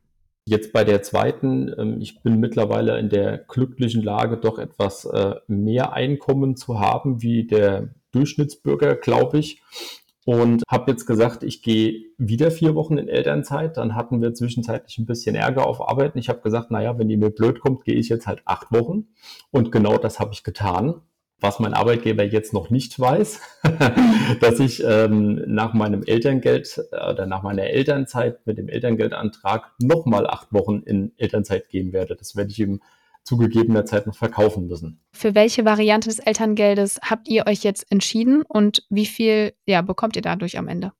Jetzt 0.45 0.71
bei 0.71 0.83
der 0.83 1.03
zweiten, 1.03 1.73
ähm, 1.77 1.97
ich 1.99 2.21
bin 2.23 2.39
mittlerweile 2.39 2.97
in 2.99 3.09
der 3.09 3.37
glücklichen 3.37 4.01
Lage, 4.01 4.37
doch 4.37 4.59
etwas 4.59 5.05
äh, 5.05 5.35
mehr 5.47 5.93
Einkommen 5.93 6.55
zu 6.55 6.79
haben 6.79 7.21
wie 7.21 7.45
der 7.45 7.89
Durchschnittsbürger, 8.11 8.95
glaube 8.95 9.39
ich. 9.39 9.61
Und 10.25 10.63
habe 10.69 10.91
jetzt 10.91 11.05
gesagt, 11.05 11.43
ich 11.43 11.61
gehe 11.61 12.05
wieder 12.17 12.51
vier 12.51 12.75
Wochen 12.75 12.97
in 12.97 13.07
Elternzeit. 13.07 13.77
Dann 13.77 13.95
hatten 13.95 14.21
wir 14.21 14.33
zwischenzeitlich 14.33 14.97
ein 14.97 15.05
bisschen 15.05 15.35
Ärger 15.35 15.65
auf 15.65 15.81
Arbeiten. 15.87 16.17
Ich 16.17 16.27
habe 16.27 16.41
gesagt, 16.41 16.69
naja, 16.69 16.97
wenn 16.97 17.07
die 17.07 17.15
mir 17.15 17.29
blöd 17.29 17.61
kommt, 17.61 17.85
gehe 17.85 17.95
ich 17.95 18.09
jetzt 18.09 18.27
halt 18.27 18.41
acht 18.45 18.71
Wochen. 18.73 19.07
Und 19.51 19.71
genau 19.71 19.97
das 19.97 20.19
habe 20.19 20.33
ich 20.33 20.43
getan 20.43 21.01
was 21.39 21.59
mein 21.59 21.73
Arbeitgeber 21.73 22.23
jetzt 22.23 22.53
noch 22.53 22.69
nicht 22.69 22.99
weiß, 22.99 23.39
dass 24.41 24.59
ich 24.59 24.83
ähm, 24.83 25.43
nach 25.45 25.73
meinem 25.73 26.03
Elterngeld 26.03 26.81
äh, 26.91 27.11
oder 27.11 27.25
nach 27.25 27.43
meiner 27.43 27.63
Elternzeit 27.63 28.45
mit 28.45 28.57
dem 28.57 28.69
Elterngeldantrag 28.69 29.71
nochmal 29.79 30.27
acht 30.27 30.51
Wochen 30.51 30.81
in 30.85 31.13
Elternzeit 31.17 31.69
gehen 31.69 31.93
werde. 31.93 32.15
Das 32.15 32.35
werde 32.35 32.51
ich 32.51 32.59
ihm 32.59 32.81
zu 33.23 33.37
gegebener 33.37 33.85
Zeit 33.85 34.07
noch 34.07 34.15
verkaufen 34.15 34.67
müssen. 34.67 35.01
Für 35.11 35.35
welche 35.35 35.65
Variante 35.65 36.07
des 36.07 36.19
Elterngeldes 36.19 36.99
habt 37.03 37.27
ihr 37.27 37.45
euch 37.45 37.63
jetzt 37.63 37.91
entschieden 37.91 38.41
und 38.47 38.85
wie 38.89 39.05
viel 39.05 39.53
ja, 39.65 39.81
bekommt 39.81 40.15
ihr 40.15 40.21
dadurch 40.21 40.57
am 40.57 40.69
Ende? 40.69 40.93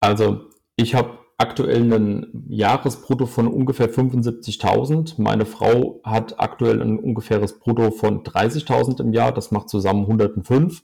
Also 0.00 0.50
ich 0.76 0.94
habe 0.94 1.19
aktuell 1.40 1.92
einen 1.92 2.46
Jahresbrutto 2.48 3.24
von 3.24 3.48
ungefähr 3.48 3.90
75.000. 3.90 5.14
Meine 5.16 5.46
Frau 5.46 6.00
hat 6.04 6.38
aktuell 6.38 6.82
ein 6.82 6.98
ungefähres 6.98 7.58
Brutto 7.58 7.90
von 7.90 8.22
30.000 8.22 9.00
im 9.00 9.14
Jahr. 9.14 9.32
Das 9.32 9.50
macht 9.50 9.70
zusammen 9.70 10.02
105. 10.02 10.82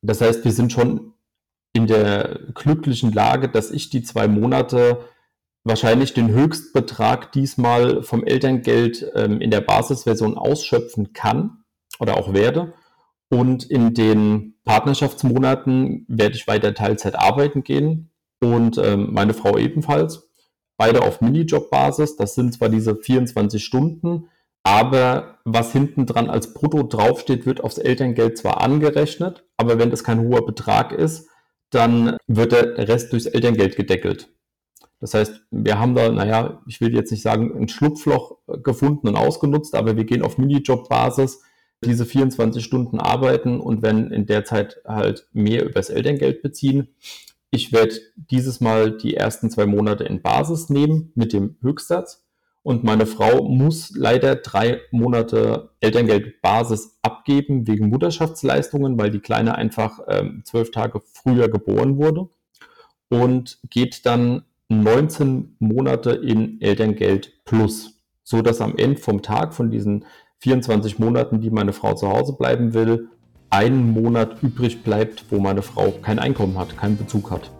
Das 0.00 0.22
heißt, 0.22 0.44
wir 0.44 0.52
sind 0.52 0.72
schon 0.72 1.12
in 1.74 1.86
der 1.86 2.40
glücklichen 2.54 3.12
Lage, 3.12 3.50
dass 3.50 3.70
ich 3.70 3.90
die 3.90 4.02
zwei 4.02 4.26
Monate 4.26 5.00
wahrscheinlich 5.64 6.14
den 6.14 6.30
Höchstbetrag 6.30 7.32
diesmal 7.32 8.02
vom 8.02 8.24
Elterngeld 8.24 9.10
ähm, 9.14 9.40
in 9.40 9.50
der 9.50 9.60
Basisversion 9.60 10.38
ausschöpfen 10.38 11.12
kann 11.12 11.64
oder 11.98 12.16
auch 12.16 12.32
werde. 12.32 12.72
Und 13.28 13.64
in 13.64 13.92
den 13.92 14.54
Partnerschaftsmonaten 14.64 16.06
werde 16.08 16.36
ich 16.36 16.46
weiter 16.46 16.72
Teilzeit 16.72 17.16
arbeiten 17.16 17.64
gehen 17.64 18.10
und 18.44 18.78
ähm, 18.78 19.08
meine 19.12 19.34
Frau 19.34 19.58
ebenfalls. 19.58 20.28
Beide 20.76 21.02
auf 21.02 21.20
Minijob-Basis. 21.20 22.16
Das 22.16 22.34
sind 22.34 22.54
zwar 22.54 22.68
diese 22.68 22.96
24 22.96 23.64
Stunden, 23.64 24.28
aber 24.64 25.38
was 25.44 25.72
hinten 25.72 26.06
dran 26.06 26.30
als 26.30 26.54
Brutto 26.54 26.82
draufsteht, 26.82 27.46
wird 27.46 27.62
aufs 27.62 27.78
Elterngeld 27.78 28.38
zwar 28.38 28.62
angerechnet, 28.62 29.44
aber 29.56 29.78
wenn 29.78 29.90
das 29.90 30.04
kein 30.04 30.20
hoher 30.20 30.46
Betrag 30.46 30.92
ist, 30.92 31.28
dann 31.70 32.16
wird 32.26 32.52
der 32.52 32.88
Rest 32.88 33.12
durchs 33.12 33.26
Elterngeld 33.26 33.76
gedeckelt. 33.76 34.30
Das 35.00 35.12
heißt, 35.12 35.42
wir 35.50 35.78
haben 35.78 35.94
da, 35.94 36.10
naja, 36.10 36.62
ich 36.66 36.80
will 36.80 36.94
jetzt 36.94 37.10
nicht 37.10 37.22
sagen, 37.22 37.54
ein 37.60 37.68
Schlupfloch 37.68 38.38
gefunden 38.62 39.08
und 39.08 39.16
ausgenutzt, 39.16 39.74
aber 39.74 39.96
wir 39.96 40.04
gehen 40.04 40.22
auf 40.22 40.38
Minijob-Basis 40.38 41.42
diese 41.84 42.06
24 42.06 42.64
Stunden 42.64 42.98
arbeiten 42.98 43.60
und 43.60 43.82
wenn 43.82 44.10
in 44.10 44.24
der 44.24 44.46
Zeit 44.46 44.80
halt 44.86 45.28
mehr 45.32 45.64
übers 45.66 45.90
Elterngeld 45.90 46.40
beziehen. 46.40 46.88
Ich 47.54 47.72
werde 47.72 47.94
dieses 48.16 48.60
Mal 48.60 48.96
die 48.96 49.14
ersten 49.14 49.48
zwei 49.48 49.64
Monate 49.64 50.02
in 50.02 50.22
Basis 50.22 50.70
nehmen 50.70 51.12
mit 51.14 51.32
dem 51.32 51.54
Höchstsatz. 51.62 52.26
Und 52.64 52.82
meine 52.82 53.06
Frau 53.06 53.44
muss 53.44 53.92
leider 53.94 54.34
drei 54.34 54.80
Monate 54.90 55.70
Elterngeldbasis 55.78 56.98
abgeben 57.02 57.68
wegen 57.68 57.90
Mutterschaftsleistungen, 57.90 58.98
weil 58.98 59.12
die 59.12 59.20
Kleine 59.20 59.54
einfach 59.54 60.00
ähm, 60.08 60.42
zwölf 60.44 60.72
Tage 60.72 61.00
früher 61.12 61.48
geboren 61.48 61.96
wurde. 61.96 62.28
Und 63.08 63.60
geht 63.70 64.04
dann 64.04 64.42
19 64.68 65.54
Monate 65.60 66.10
in 66.10 66.60
Elterngeld 66.60 67.44
plus, 67.44 68.00
so 68.24 68.42
dass 68.42 68.60
am 68.60 68.76
Ende 68.76 69.00
vom 69.00 69.22
Tag 69.22 69.54
von 69.54 69.70
diesen 69.70 70.06
24 70.38 70.98
Monaten, 70.98 71.40
die 71.40 71.50
meine 71.50 71.72
Frau 71.72 71.94
zu 71.94 72.08
Hause 72.08 72.32
bleiben 72.36 72.74
will, 72.74 73.10
einen 73.54 73.92
Monat 73.92 74.42
übrig 74.42 74.82
bleibt, 74.82 75.26
wo 75.30 75.38
meine 75.38 75.62
Frau 75.62 75.92
kein 76.02 76.18
Einkommen 76.18 76.58
hat, 76.58 76.76
keinen 76.76 76.96
Bezug 76.96 77.30
hat. 77.30 77.50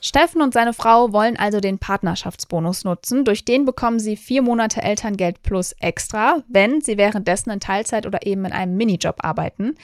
Steffen 0.00 0.42
und 0.42 0.52
seine 0.52 0.72
Frau 0.72 1.12
wollen 1.12 1.36
also 1.36 1.60
den 1.60 1.78
Partnerschaftsbonus 1.78 2.82
nutzen. 2.82 3.24
Durch 3.24 3.44
den 3.44 3.64
bekommen 3.64 4.00
sie 4.00 4.16
vier 4.16 4.42
Monate 4.42 4.82
Elterngeld 4.82 5.44
plus 5.44 5.76
extra, 5.78 6.42
wenn 6.48 6.80
sie 6.80 6.98
währenddessen 6.98 7.50
in 7.50 7.60
Teilzeit 7.60 8.04
oder 8.04 8.26
eben 8.26 8.44
in 8.44 8.52
einem 8.52 8.76
Minijob 8.76 9.24
arbeiten. 9.24 9.76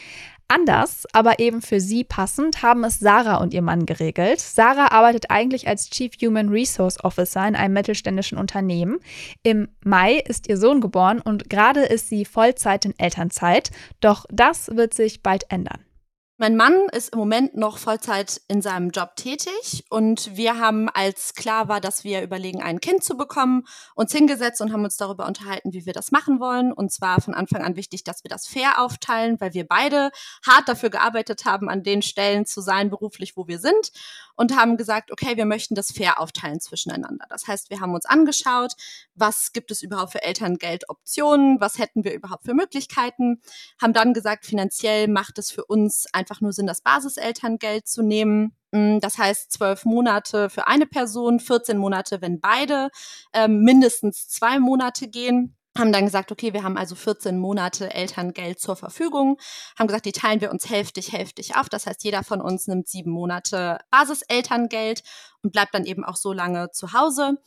Anders, 0.51 1.07
aber 1.13 1.41
eben 1.41 1.61
für 1.61 1.79
sie 1.79 2.05
passend, 2.05 2.63
haben 2.63 2.83
es 2.85 2.99
Sarah 2.99 3.37
und 3.37 3.53
ihr 3.53 3.61
Mann 3.61 3.85
geregelt. 3.85 4.41
Sarah 4.41 4.93
arbeitet 4.93 5.31
eigentlich 5.31 5.69
als 5.69 5.91
Chief 5.91 6.13
Human 6.23 6.49
Resource 6.49 7.05
Officer 7.05 7.47
in 7.47 7.55
einem 7.55 7.75
mittelständischen 7.75 8.39
Unternehmen. 8.39 8.99
Im 9.43 9.69
Mai 9.85 10.15
ist 10.15 10.49
ihr 10.49 10.57
Sohn 10.57 10.81
geboren 10.81 11.21
und 11.21 11.51
gerade 11.51 11.83
ist 11.83 12.09
sie 12.09 12.25
Vollzeit 12.25 12.87
in 12.87 12.99
Elternzeit. 12.99 13.71
Doch 14.01 14.25
das 14.31 14.75
wird 14.75 14.95
sich 14.95 15.23
bald 15.23 15.45
ändern. 15.51 15.85
Mein 16.41 16.55
Mann 16.55 16.87
ist 16.93 17.13
im 17.13 17.19
Moment 17.19 17.57
noch 17.57 17.79
Vollzeit 17.79 18.41
in 18.47 18.63
seinem 18.63 18.91
Job 18.91 19.17
tätig 19.17 19.85
und 19.91 20.37
wir 20.37 20.61
haben, 20.61 20.89
als 20.89 21.35
klar 21.35 21.67
war, 21.67 21.81
dass 21.81 22.05
wir 22.05 22.23
überlegen, 22.23 22.63
ein 22.63 22.79
Kind 22.79 23.03
zu 23.03 23.17
bekommen, 23.17 23.67
uns 23.97 24.13
hingesetzt 24.13 24.61
und 24.61 24.73
haben 24.73 24.85
uns 24.85 24.97
darüber 24.97 25.27
unterhalten, 25.27 25.73
wie 25.73 25.85
wir 25.85 25.93
das 25.93 26.13
machen 26.13 26.39
wollen. 26.39 26.73
Und 26.73 26.93
zwar 26.93 27.21
von 27.21 27.35
Anfang 27.35 27.65
an 27.65 27.75
wichtig, 27.75 28.05
dass 28.05 28.23
wir 28.23 28.29
das 28.29 28.47
fair 28.47 28.81
aufteilen, 28.81 29.41
weil 29.41 29.53
wir 29.53 29.67
beide 29.67 30.13
hart 30.47 30.69
dafür 30.69 30.91
gearbeitet 30.91 31.45
haben, 31.45 31.69
an 31.69 31.83
den 31.83 32.03
Stellen 32.03 32.47
zu 32.47 32.61
sein 32.61 32.89
beruflich, 32.89 33.37
wo 33.37 33.49
wir 33.49 33.59
sind 33.59 33.91
und 34.39 34.57
haben 34.57 34.77
gesagt, 34.77 35.11
okay, 35.11 35.37
wir 35.37 35.47
möchten 35.47 35.75
das 35.75 35.91
fair 35.91 36.21
aufteilen 36.21 36.61
zwischeneinander. 36.61 37.27
Das 37.29 37.49
heißt, 37.49 37.71
wir 37.71 37.81
haben 37.81 37.93
uns 37.93 38.07
angeschaut, 38.07 38.75
was 39.17 39.53
gibt 39.53 39.73
es 39.73 39.83
überhaupt 39.83 40.13
für 40.13 40.23
Elterngeldoptionen, 40.23 41.61
was 41.61 41.79
hätten 41.79 42.05
wir 42.05 42.15
überhaupt 42.15 42.45
für 42.45 42.55
Möglichkeiten, 42.55 43.41
haben 43.83 43.93
dann 43.93 44.15
gesagt, 44.15 44.47
finanziell 44.47 45.09
macht 45.09 45.39
es 45.39 45.51
für 45.51 45.65
uns 45.65 46.07
einfach 46.13 46.41
nur 46.41 46.53
Sinn, 46.53 46.69
das 46.69 46.83
Basiselterngeld 46.83 47.89
zu 47.89 48.03
nehmen. 48.03 48.57
Mm, 48.71 49.01
das 49.01 49.19
heißt, 49.19 49.51
zwölf 49.51 49.85
Monate 49.85 50.51
für 50.51 50.69
eine 50.69 50.87
Person, 50.87 51.41
14 51.41 51.77
Monate, 51.77 52.23
wenn 52.23 52.41
beide 52.41 52.91
ähm, 53.33 53.63
mindestens 53.63 54.29
zwei 54.29 54.61
Monate 54.61 55.09
gehen 55.09 55.58
haben 55.79 55.93
dann 55.93 56.05
gesagt, 56.05 56.33
okay, 56.33 56.53
wir 56.53 56.63
haben 56.63 56.77
also 56.77 56.95
14 56.95 57.39
Monate 57.39 57.95
Elterngeld 57.95 58.61
zur 58.61 58.77
Verfügung, 58.77 59.39
haben 59.79 59.87
gesagt, 59.87 60.07
die 60.07 60.13
teilen 60.13 60.41
wir 60.41 60.51
uns 60.51 60.69
hälftig, 60.69 61.13
hälftig 61.13 61.57
auf. 61.57 61.69
Das 61.69 61.87
heißt, 61.87 62.05
jeder 62.05 62.25
von 62.25 62.41
uns 62.41 62.67
nimmt 62.67 62.89
sieben 62.89 63.11
Monate 63.11 63.79
Basiselterngeld 63.91 65.03
und 65.43 65.53
bleibt 65.53 65.75
dann 65.75 65.85
eben 65.85 66.05
auch 66.05 66.17
so 66.17 66.33
lange 66.33 66.71
zu 66.71 66.93
Hause. 66.93 67.39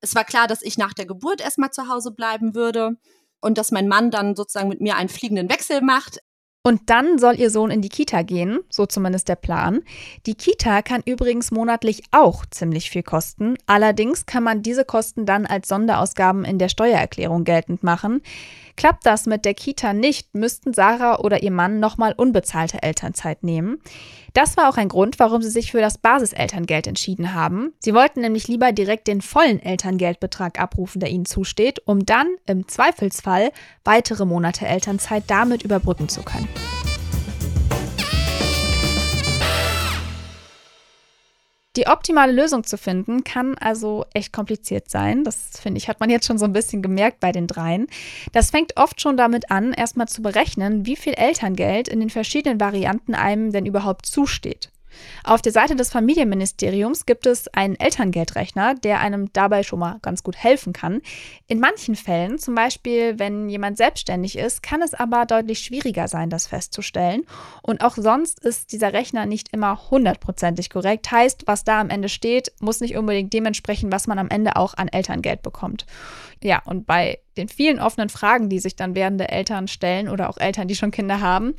Es 0.00 0.14
war 0.14 0.24
klar, 0.24 0.46
dass 0.46 0.62
ich 0.62 0.78
nach 0.78 0.94
der 0.94 1.06
Geburt 1.06 1.40
erstmal 1.40 1.70
zu 1.70 1.88
Hause 1.88 2.12
bleiben 2.12 2.54
würde 2.54 2.96
und 3.40 3.58
dass 3.58 3.70
mein 3.70 3.88
Mann 3.88 4.10
dann 4.10 4.36
sozusagen 4.36 4.68
mit 4.68 4.80
mir 4.80 4.96
einen 4.96 5.08
fliegenden 5.08 5.50
Wechsel 5.50 5.80
macht. 5.80 6.20
Und 6.62 6.90
dann 6.90 7.18
soll 7.18 7.40
ihr 7.40 7.48
Sohn 7.48 7.70
in 7.70 7.80
die 7.80 7.88
Kita 7.88 8.20
gehen, 8.20 8.60
so 8.68 8.84
zumindest 8.84 9.28
der 9.30 9.36
Plan. 9.36 9.80
Die 10.26 10.34
Kita 10.34 10.82
kann 10.82 11.02
übrigens 11.06 11.50
monatlich 11.50 12.02
auch 12.10 12.44
ziemlich 12.44 12.90
viel 12.90 13.02
kosten. 13.02 13.56
Allerdings 13.64 14.26
kann 14.26 14.44
man 14.44 14.62
diese 14.62 14.84
Kosten 14.84 15.24
dann 15.24 15.46
als 15.46 15.68
Sonderausgaben 15.68 16.44
in 16.44 16.58
der 16.58 16.68
Steuererklärung 16.68 17.44
geltend 17.44 17.82
machen. 17.82 18.20
Klappt 18.80 19.04
das 19.04 19.26
mit 19.26 19.44
der 19.44 19.52
Kita 19.52 19.92
nicht, 19.92 20.34
müssten 20.34 20.72
Sarah 20.72 21.18
oder 21.18 21.42
ihr 21.42 21.50
Mann 21.50 21.80
nochmal 21.80 22.14
unbezahlte 22.16 22.82
Elternzeit 22.82 23.42
nehmen. 23.42 23.82
Das 24.32 24.56
war 24.56 24.70
auch 24.70 24.78
ein 24.78 24.88
Grund, 24.88 25.18
warum 25.18 25.42
sie 25.42 25.50
sich 25.50 25.70
für 25.70 25.82
das 25.82 25.98
Basiselterngeld 25.98 26.86
entschieden 26.86 27.34
haben. 27.34 27.74
Sie 27.78 27.92
wollten 27.92 28.22
nämlich 28.22 28.48
lieber 28.48 28.72
direkt 28.72 29.06
den 29.06 29.20
vollen 29.20 29.60
Elterngeldbetrag 29.60 30.58
abrufen, 30.58 30.98
der 30.98 31.10
ihnen 31.10 31.26
zusteht, 31.26 31.82
um 31.84 32.06
dann 32.06 32.28
im 32.46 32.68
Zweifelsfall 32.68 33.52
weitere 33.84 34.24
Monate 34.24 34.66
Elternzeit 34.66 35.24
damit 35.26 35.62
überbrücken 35.62 36.08
zu 36.08 36.22
können. 36.22 36.48
Die 41.76 41.86
optimale 41.86 42.32
Lösung 42.32 42.64
zu 42.64 42.76
finden, 42.76 43.22
kann 43.22 43.56
also 43.56 44.04
echt 44.12 44.32
kompliziert 44.32 44.90
sein. 44.90 45.22
Das 45.22 45.60
finde 45.60 45.78
ich, 45.78 45.88
hat 45.88 46.00
man 46.00 46.10
jetzt 46.10 46.26
schon 46.26 46.36
so 46.36 46.44
ein 46.44 46.52
bisschen 46.52 46.82
gemerkt 46.82 47.20
bei 47.20 47.30
den 47.30 47.46
dreien. 47.46 47.86
Das 48.32 48.50
fängt 48.50 48.76
oft 48.76 49.00
schon 49.00 49.16
damit 49.16 49.52
an, 49.52 49.72
erstmal 49.72 50.08
zu 50.08 50.20
berechnen, 50.20 50.84
wie 50.84 50.96
viel 50.96 51.12
Elterngeld 51.12 51.86
in 51.86 52.00
den 52.00 52.10
verschiedenen 52.10 52.58
Varianten 52.58 53.14
einem 53.14 53.52
denn 53.52 53.66
überhaupt 53.66 54.06
zusteht. 54.06 54.70
Auf 55.24 55.42
der 55.42 55.52
Seite 55.52 55.76
des 55.76 55.90
Familienministeriums 55.90 57.06
gibt 57.06 57.26
es 57.26 57.48
einen 57.48 57.76
Elterngeldrechner, 57.76 58.74
der 58.74 59.00
einem 59.00 59.32
dabei 59.32 59.62
schon 59.62 59.78
mal 59.78 59.98
ganz 60.02 60.22
gut 60.22 60.36
helfen 60.36 60.72
kann. 60.72 61.02
In 61.46 61.60
manchen 61.60 61.96
Fällen, 61.96 62.38
zum 62.38 62.54
Beispiel 62.54 63.18
wenn 63.18 63.48
jemand 63.48 63.76
selbstständig 63.76 64.36
ist, 64.36 64.62
kann 64.62 64.82
es 64.82 64.94
aber 64.94 65.26
deutlich 65.26 65.60
schwieriger 65.60 66.08
sein, 66.08 66.30
das 66.30 66.46
festzustellen. 66.46 67.24
Und 67.62 67.82
auch 67.82 67.96
sonst 67.96 68.40
ist 68.44 68.72
dieser 68.72 68.92
Rechner 68.92 69.26
nicht 69.26 69.48
immer 69.52 69.90
hundertprozentig 69.90 70.70
korrekt. 70.70 71.10
Heißt, 71.10 71.42
was 71.46 71.64
da 71.64 71.80
am 71.80 71.90
Ende 71.90 72.08
steht, 72.08 72.52
muss 72.60 72.80
nicht 72.80 72.96
unbedingt 72.96 73.32
dementsprechend, 73.32 73.92
was 73.92 74.06
man 74.06 74.18
am 74.18 74.28
Ende 74.28 74.56
auch 74.56 74.74
an 74.74 74.88
Elterngeld 74.88 75.42
bekommt. 75.42 75.86
Ja, 76.42 76.62
und 76.64 76.86
bei 76.86 77.18
den 77.36 77.48
vielen 77.48 77.78
offenen 77.78 78.08
Fragen, 78.08 78.48
die 78.48 78.60
sich 78.60 78.74
dann 78.74 78.94
werdende 78.94 79.28
Eltern 79.28 79.68
stellen 79.68 80.08
oder 80.08 80.30
auch 80.30 80.38
Eltern, 80.38 80.68
die 80.68 80.74
schon 80.74 80.90
Kinder 80.90 81.20
haben, 81.20 81.54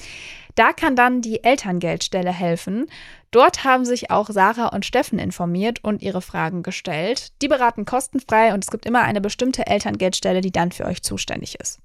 da 0.56 0.74
kann 0.74 0.96
dann 0.96 1.22
die 1.22 1.44
Elterngeldstelle 1.44 2.32
helfen. 2.32 2.88
Dort 3.30 3.64
haben 3.64 3.86
sich 3.86 4.10
auch 4.10 4.30
Sarah 4.30 4.68
und 4.68 4.86
Steffen 4.86 5.20
informiert 5.20 5.84
und 5.84 6.02
ihre 6.02 6.22
Fragen 6.22 6.64
gestellt. 6.64 7.32
Die 7.42 7.48
beraten 7.48 7.86
kostenfrei 7.86 8.54
und 8.54 8.64
es 8.64 8.72
gibt 8.72 8.86
immer 8.86 9.04
eine 9.04 9.22
bestimmte 9.22 9.68
Elterngeldstelle, 9.68 10.42
die 10.42 10.52
dann 10.52 10.72
für 10.72 10.86
euch 10.86 11.04
zuständig 11.04 11.60
ist. 11.60 11.80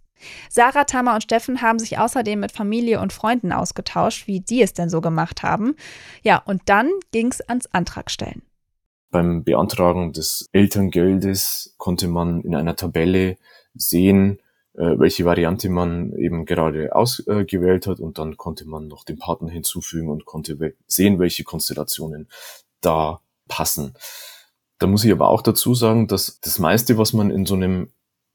Sarah, 0.48 0.84
Tama 0.84 1.14
und 1.14 1.22
Steffen 1.22 1.60
haben 1.60 1.78
sich 1.78 1.98
außerdem 1.98 2.40
mit 2.40 2.50
Familie 2.50 3.00
und 3.00 3.12
Freunden 3.12 3.52
ausgetauscht, 3.52 4.26
wie 4.26 4.40
die 4.40 4.62
es 4.62 4.72
denn 4.72 4.88
so 4.88 5.02
gemacht 5.02 5.42
haben. 5.42 5.76
Ja, 6.22 6.38
und 6.38 6.62
dann 6.66 6.90
ging 7.12 7.28
es 7.28 7.42
ans 7.42 7.66
Antragstellen. 7.66 8.42
Beim 9.10 9.44
Beantragen 9.44 10.12
des 10.12 10.48
Elterngeldes 10.52 11.74
konnte 11.78 12.08
man 12.08 12.42
in 12.42 12.54
einer 12.54 12.76
Tabelle 12.76 13.38
sehen, 13.74 14.40
äh, 14.74 14.98
welche 14.98 15.24
Variante 15.24 15.68
man 15.68 16.12
eben 16.12 16.44
gerade 16.44 16.94
ausgewählt 16.94 17.86
hat 17.86 18.00
und 18.00 18.18
dann 18.18 18.36
konnte 18.36 18.66
man 18.66 18.88
noch 18.88 19.04
den 19.04 19.18
Partner 19.18 19.50
hinzufügen 19.50 20.10
und 20.10 20.26
konnte 20.26 20.74
sehen, 20.86 21.18
welche 21.18 21.44
Konstellationen 21.44 22.28
da 22.80 23.20
passen. 23.48 23.94
Da 24.78 24.86
muss 24.86 25.04
ich 25.04 25.12
aber 25.12 25.28
auch 25.28 25.42
dazu 25.42 25.74
sagen, 25.74 26.08
dass 26.08 26.40
das 26.40 26.58
meiste, 26.58 26.98
was 26.98 27.12
man 27.12 27.30
in 27.30 27.46
so 27.46 27.54
einem 27.54 27.90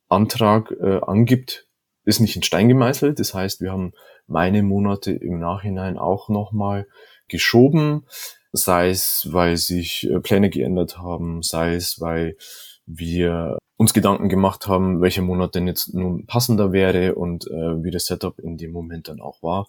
Antrag 0.10 0.72
äh, 0.72 1.00
angibt, 1.02 1.68
ist 2.04 2.20
nicht 2.20 2.36
in 2.36 2.44
Stein 2.44 2.68
gemeißelt. 2.68 3.20
Das 3.20 3.34
heißt, 3.34 3.62
wir 3.62 3.72
haben 3.72 3.94
meine 4.28 4.64
Monate 4.64 5.12
im 5.12 5.40
Nachhinein 5.40 5.98
auch 5.98 6.30
nochmal 6.30 6.88
geschoben, 7.28 8.06
sei 8.54 8.90
es, 8.90 9.28
weil 9.32 9.58
sich 9.58 10.10
äh, 10.10 10.20
Pläne 10.20 10.50
geändert 10.50 10.98
haben, 10.98 11.42
sei 11.42 11.76
es, 11.76 12.00
weil 12.00 12.38
wir 12.86 13.58
uns 13.78 13.94
Gedanken 13.94 14.30
gemacht 14.30 14.68
haben, 14.68 15.02
welcher 15.02 15.22
Monat 15.22 15.56
denn 15.56 15.68
jetzt 15.68 15.94
nun 15.94 16.26
passender 16.26 16.72
wäre 16.72 17.16
und 17.16 17.48
äh, 17.48 17.84
wie 17.84 17.92
das 17.92 18.06
Setup 18.06 18.38
in 18.40 18.58
dem 18.58 18.72
Moment 18.72 19.08
dann 19.08 19.22
auch 19.22 19.42
war. 19.42 19.68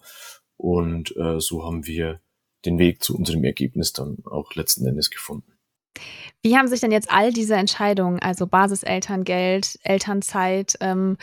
Und 0.57 1.15
äh, 1.17 1.39
so 1.39 1.65
haben 1.65 1.87
wir 1.87 2.19
den 2.65 2.77
Weg 2.77 3.03
zu 3.03 3.15
unserem 3.15 3.43
Ergebnis 3.43 3.93
dann 3.93 4.17
auch 4.25 4.53
letzten 4.55 4.85
Endes 4.85 5.09
gefunden. 5.09 5.51
Wie 6.41 6.57
haben 6.57 6.67
sich 6.67 6.81
denn 6.81 6.91
jetzt 6.91 7.11
all 7.11 7.31
diese 7.31 7.55
Entscheidungen, 7.55 8.19
also 8.19 8.47
Basiselterngeld, 8.47 9.79
Elternzeit, 9.83 10.75
ähm, 10.81 11.17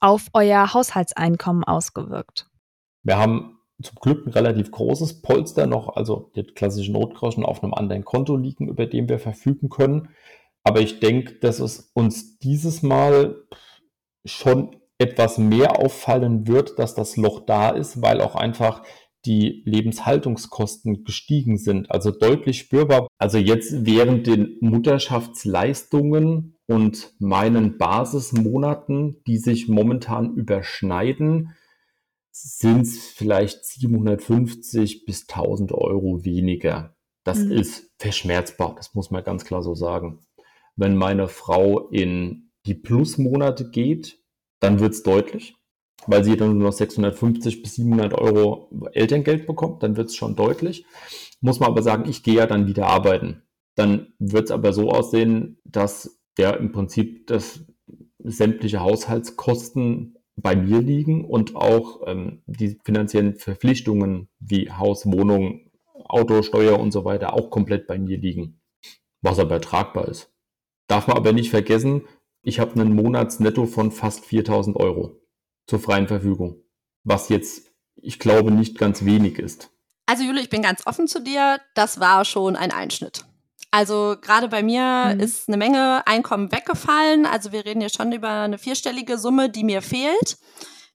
auf 0.00 0.26
euer 0.32 0.74
Haushaltseinkommen 0.74 1.64
ausgewirkt? 1.64 2.48
Wir 3.02 3.16
haben 3.16 3.55
zum 3.82 3.96
Glück 4.00 4.26
ein 4.26 4.32
relativ 4.32 4.70
großes 4.70 5.22
Polster 5.22 5.66
noch, 5.66 5.96
also 5.96 6.30
die 6.34 6.44
klassischen 6.44 6.94
Notgroschen 6.94 7.44
auf 7.44 7.62
einem 7.62 7.74
anderen 7.74 8.04
Konto 8.04 8.36
liegen, 8.36 8.68
über 8.68 8.86
dem 8.86 9.08
wir 9.08 9.18
verfügen 9.18 9.68
können. 9.68 10.08
Aber 10.64 10.80
ich 10.80 10.98
denke, 10.98 11.34
dass 11.34 11.60
es 11.60 11.90
uns 11.94 12.38
dieses 12.38 12.82
Mal 12.82 13.36
schon 14.24 14.76
etwas 14.98 15.38
mehr 15.38 15.78
auffallen 15.78 16.48
wird, 16.48 16.78
dass 16.78 16.94
das 16.94 17.16
Loch 17.16 17.40
da 17.40 17.70
ist, 17.70 18.00
weil 18.02 18.20
auch 18.20 18.34
einfach 18.34 18.82
die 19.26 19.62
Lebenshaltungskosten 19.66 21.04
gestiegen 21.04 21.58
sind. 21.58 21.90
Also 21.90 22.10
deutlich 22.12 22.58
spürbar. 22.58 23.08
Also 23.18 23.38
jetzt 23.38 23.84
während 23.84 24.26
den 24.26 24.56
Mutterschaftsleistungen 24.60 26.56
und 26.66 27.12
meinen 27.18 27.76
Basismonaten, 27.76 29.22
die 29.26 29.38
sich 29.38 29.68
momentan 29.68 30.34
überschneiden, 30.34 31.54
sind 32.42 32.82
es 32.82 33.06
vielleicht 33.08 33.64
750 33.64 35.04
bis 35.06 35.28
1000 35.28 35.72
Euro 35.72 36.24
weniger. 36.24 36.96
Das 37.24 37.38
mhm. 37.38 37.52
ist 37.52 37.90
verschmerzbar, 37.98 38.74
das 38.76 38.94
muss 38.94 39.10
man 39.10 39.24
ganz 39.24 39.44
klar 39.44 39.62
so 39.62 39.74
sagen. 39.74 40.20
Wenn 40.76 40.96
meine 40.96 41.28
Frau 41.28 41.88
in 41.88 42.52
die 42.66 42.74
Plusmonate 42.74 43.70
geht, 43.70 44.18
dann 44.60 44.80
wird 44.80 44.92
es 44.92 45.02
deutlich, 45.02 45.56
weil 46.06 46.24
sie 46.24 46.36
dann 46.36 46.58
nur 46.58 46.68
noch 46.68 46.72
650 46.72 47.62
bis 47.62 47.74
700 47.76 48.14
Euro 48.14 48.70
Elterngeld 48.92 49.46
bekommt, 49.46 49.82
dann 49.82 49.96
wird 49.96 50.08
es 50.08 50.16
schon 50.16 50.36
deutlich. 50.36 50.84
Muss 51.40 51.60
man 51.60 51.70
aber 51.70 51.82
sagen, 51.82 52.08
ich 52.08 52.22
gehe 52.22 52.36
ja 52.36 52.46
dann 52.46 52.66
wieder 52.66 52.86
arbeiten. 52.86 53.42
Dann 53.74 54.12
wird 54.18 54.46
es 54.46 54.50
aber 54.50 54.72
so 54.72 54.90
aussehen, 54.90 55.58
dass 55.64 56.20
ja 56.38 56.50
im 56.50 56.72
Prinzip 56.72 57.26
das 57.26 57.60
sämtliche 58.18 58.80
Haushaltskosten 58.80 60.15
bei 60.36 60.54
mir 60.54 60.80
liegen 60.80 61.24
und 61.24 61.56
auch 61.56 62.02
ähm, 62.06 62.42
die 62.46 62.78
finanziellen 62.84 63.36
Verpflichtungen 63.36 64.28
wie 64.38 64.70
Haus, 64.70 65.06
Wohnung, 65.06 65.70
Auto, 65.94 66.42
Steuer 66.42 66.78
und 66.78 66.92
so 66.92 67.04
weiter 67.04 67.32
auch 67.32 67.50
komplett 67.50 67.86
bei 67.86 67.98
mir 67.98 68.18
liegen, 68.18 68.60
was 69.22 69.38
aber 69.38 69.60
tragbar 69.60 70.08
ist. 70.08 70.30
Darf 70.88 71.06
man 71.08 71.16
aber 71.16 71.32
nicht 71.32 71.50
vergessen, 71.50 72.02
ich 72.42 72.60
habe 72.60 72.78
einen 72.78 72.94
Monatsnetto 72.94 73.66
von 73.66 73.90
fast 73.90 74.24
4000 74.24 74.76
Euro 74.76 75.20
zur 75.66 75.80
freien 75.80 76.06
Verfügung, 76.06 76.62
was 77.02 77.28
jetzt, 77.28 77.72
ich 77.96 78.18
glaube, 78.18 78.52
nicht 78.52 78.78
ganz 78.78 79.04
wenig 79.04 79.38
ist. 79.38 79.70
Also 80.06 80.22
Jule, 80.22 80.40
ich 80.40 80.50
bin 80.50 80.62
ganz 80.62 80.86
offen 80.86 81.08
zu 81.08 81.20
dir, 81.20 81.60
das 81.74 81.98
war 81.98 82.24
schon 82.24 82.54
ein 82.54 82.70
Einschnitt. 82.70 83.24
Also 83.70 84.16
gerade 84.20 84.48
bei 84.48 84.62
mir 84.62 85.12
mhm. 85.14 85.20
ist 85.20 85.48
eine 85.48 85.56
Menge 85.56 86.06
Einkommen 86.06 86.52
weggefallen. 86.52 87.26
Also 87.26 87.52
wir 87.52 87.64
reden 87.64 87.80
hier 87.80 87.90
schon 87.90 88.12
über 88.12 88.30
eine 88.30 88.58
vierstellige 88.58 89.18
Summe, 89.18 89.50
die 89.50 89.64
mir 89.64 89.82
fehlt. 89.82 90.38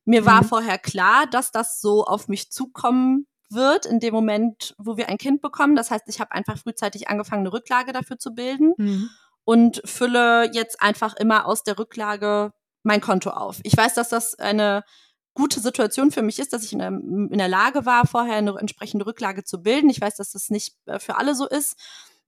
Mir 0.05 0.21
mhm. 0.21 0.25
war 0.25 0.43
vorher 0.43 0.77
klar, 0.77 1.27
dass 1.27 1.51
das 1.51 1.81
so 1.81 2.05
auf 2.05 2.27
mich 2.27 2.51
zukommen 2.51 3.27
wird 3.49 3.85
in 3.85 3.99
dem 3.99 4.13
Moment, 4.13 4.75
wo 4.77 4.95
wir 4.97 5.09
ein 5.09 5.17
Kind 5.17 5.41
bekommen. 5.41 5.75
Das 5.75 5.91
heißt, 5.91 6.05
ich 6.07 6.19
habe 6.19 6.31
einfach 6.31 6.57
frühzeitig 6.57 7.09
angefangen, 7.09 7.41
eine 7.41 7.53
Rücklage 7.53 7.91
dafür 7.91 8.17
zu 8.17 8.33
bilden. 8.33 8.73
Mhm 8.77 9.09
und 9.43 9.81
fülle 9.85 10.51
jetzt 10.53 10.81
einfach 10.81 11.15
immer 11.15 11.45
aus 11.45 11.63
der 11.63 11.79
Rücklage 11.79 12.53
mein 12.83 13.01
Konto 13.01 13.31
auf. 13.31 13.59
Ich 13.63 13.75
weiß, 13.75 13.93
dass 13.93 14.09
das 14.09 14.35
eine 14.35 14.83
gute 15.33 15.59
Situation 15.59 16.11
für 16.11 16.21
mich 16.21 16.39
ist, 16.39 16.53
dass 16.53 16.63
ich 16.63 16.73
in 16.73 16.79
der, 16.79 16.89
in 16.89 17.37
der 17.37 17.47
Lage 17.47 17.85
war, 17.85 18.05
vorher 18.05 18.35
eine 18.35 18.57
entsprechende 18.57 19.05
Rücklage 19.05 19.43
zu 19.43 19.61
bilden. 19.61 19.89
Ich 19.89 20.01
weiß, 20.01 20.15
dass 20.15 20.31
das 20.31 20.49
nicht 20.49 20.75
äh, 20.85 20.99
für 20.99 21.17
alle 21.17 21.35
so 21.35 21.47
ist. 21.47 21.77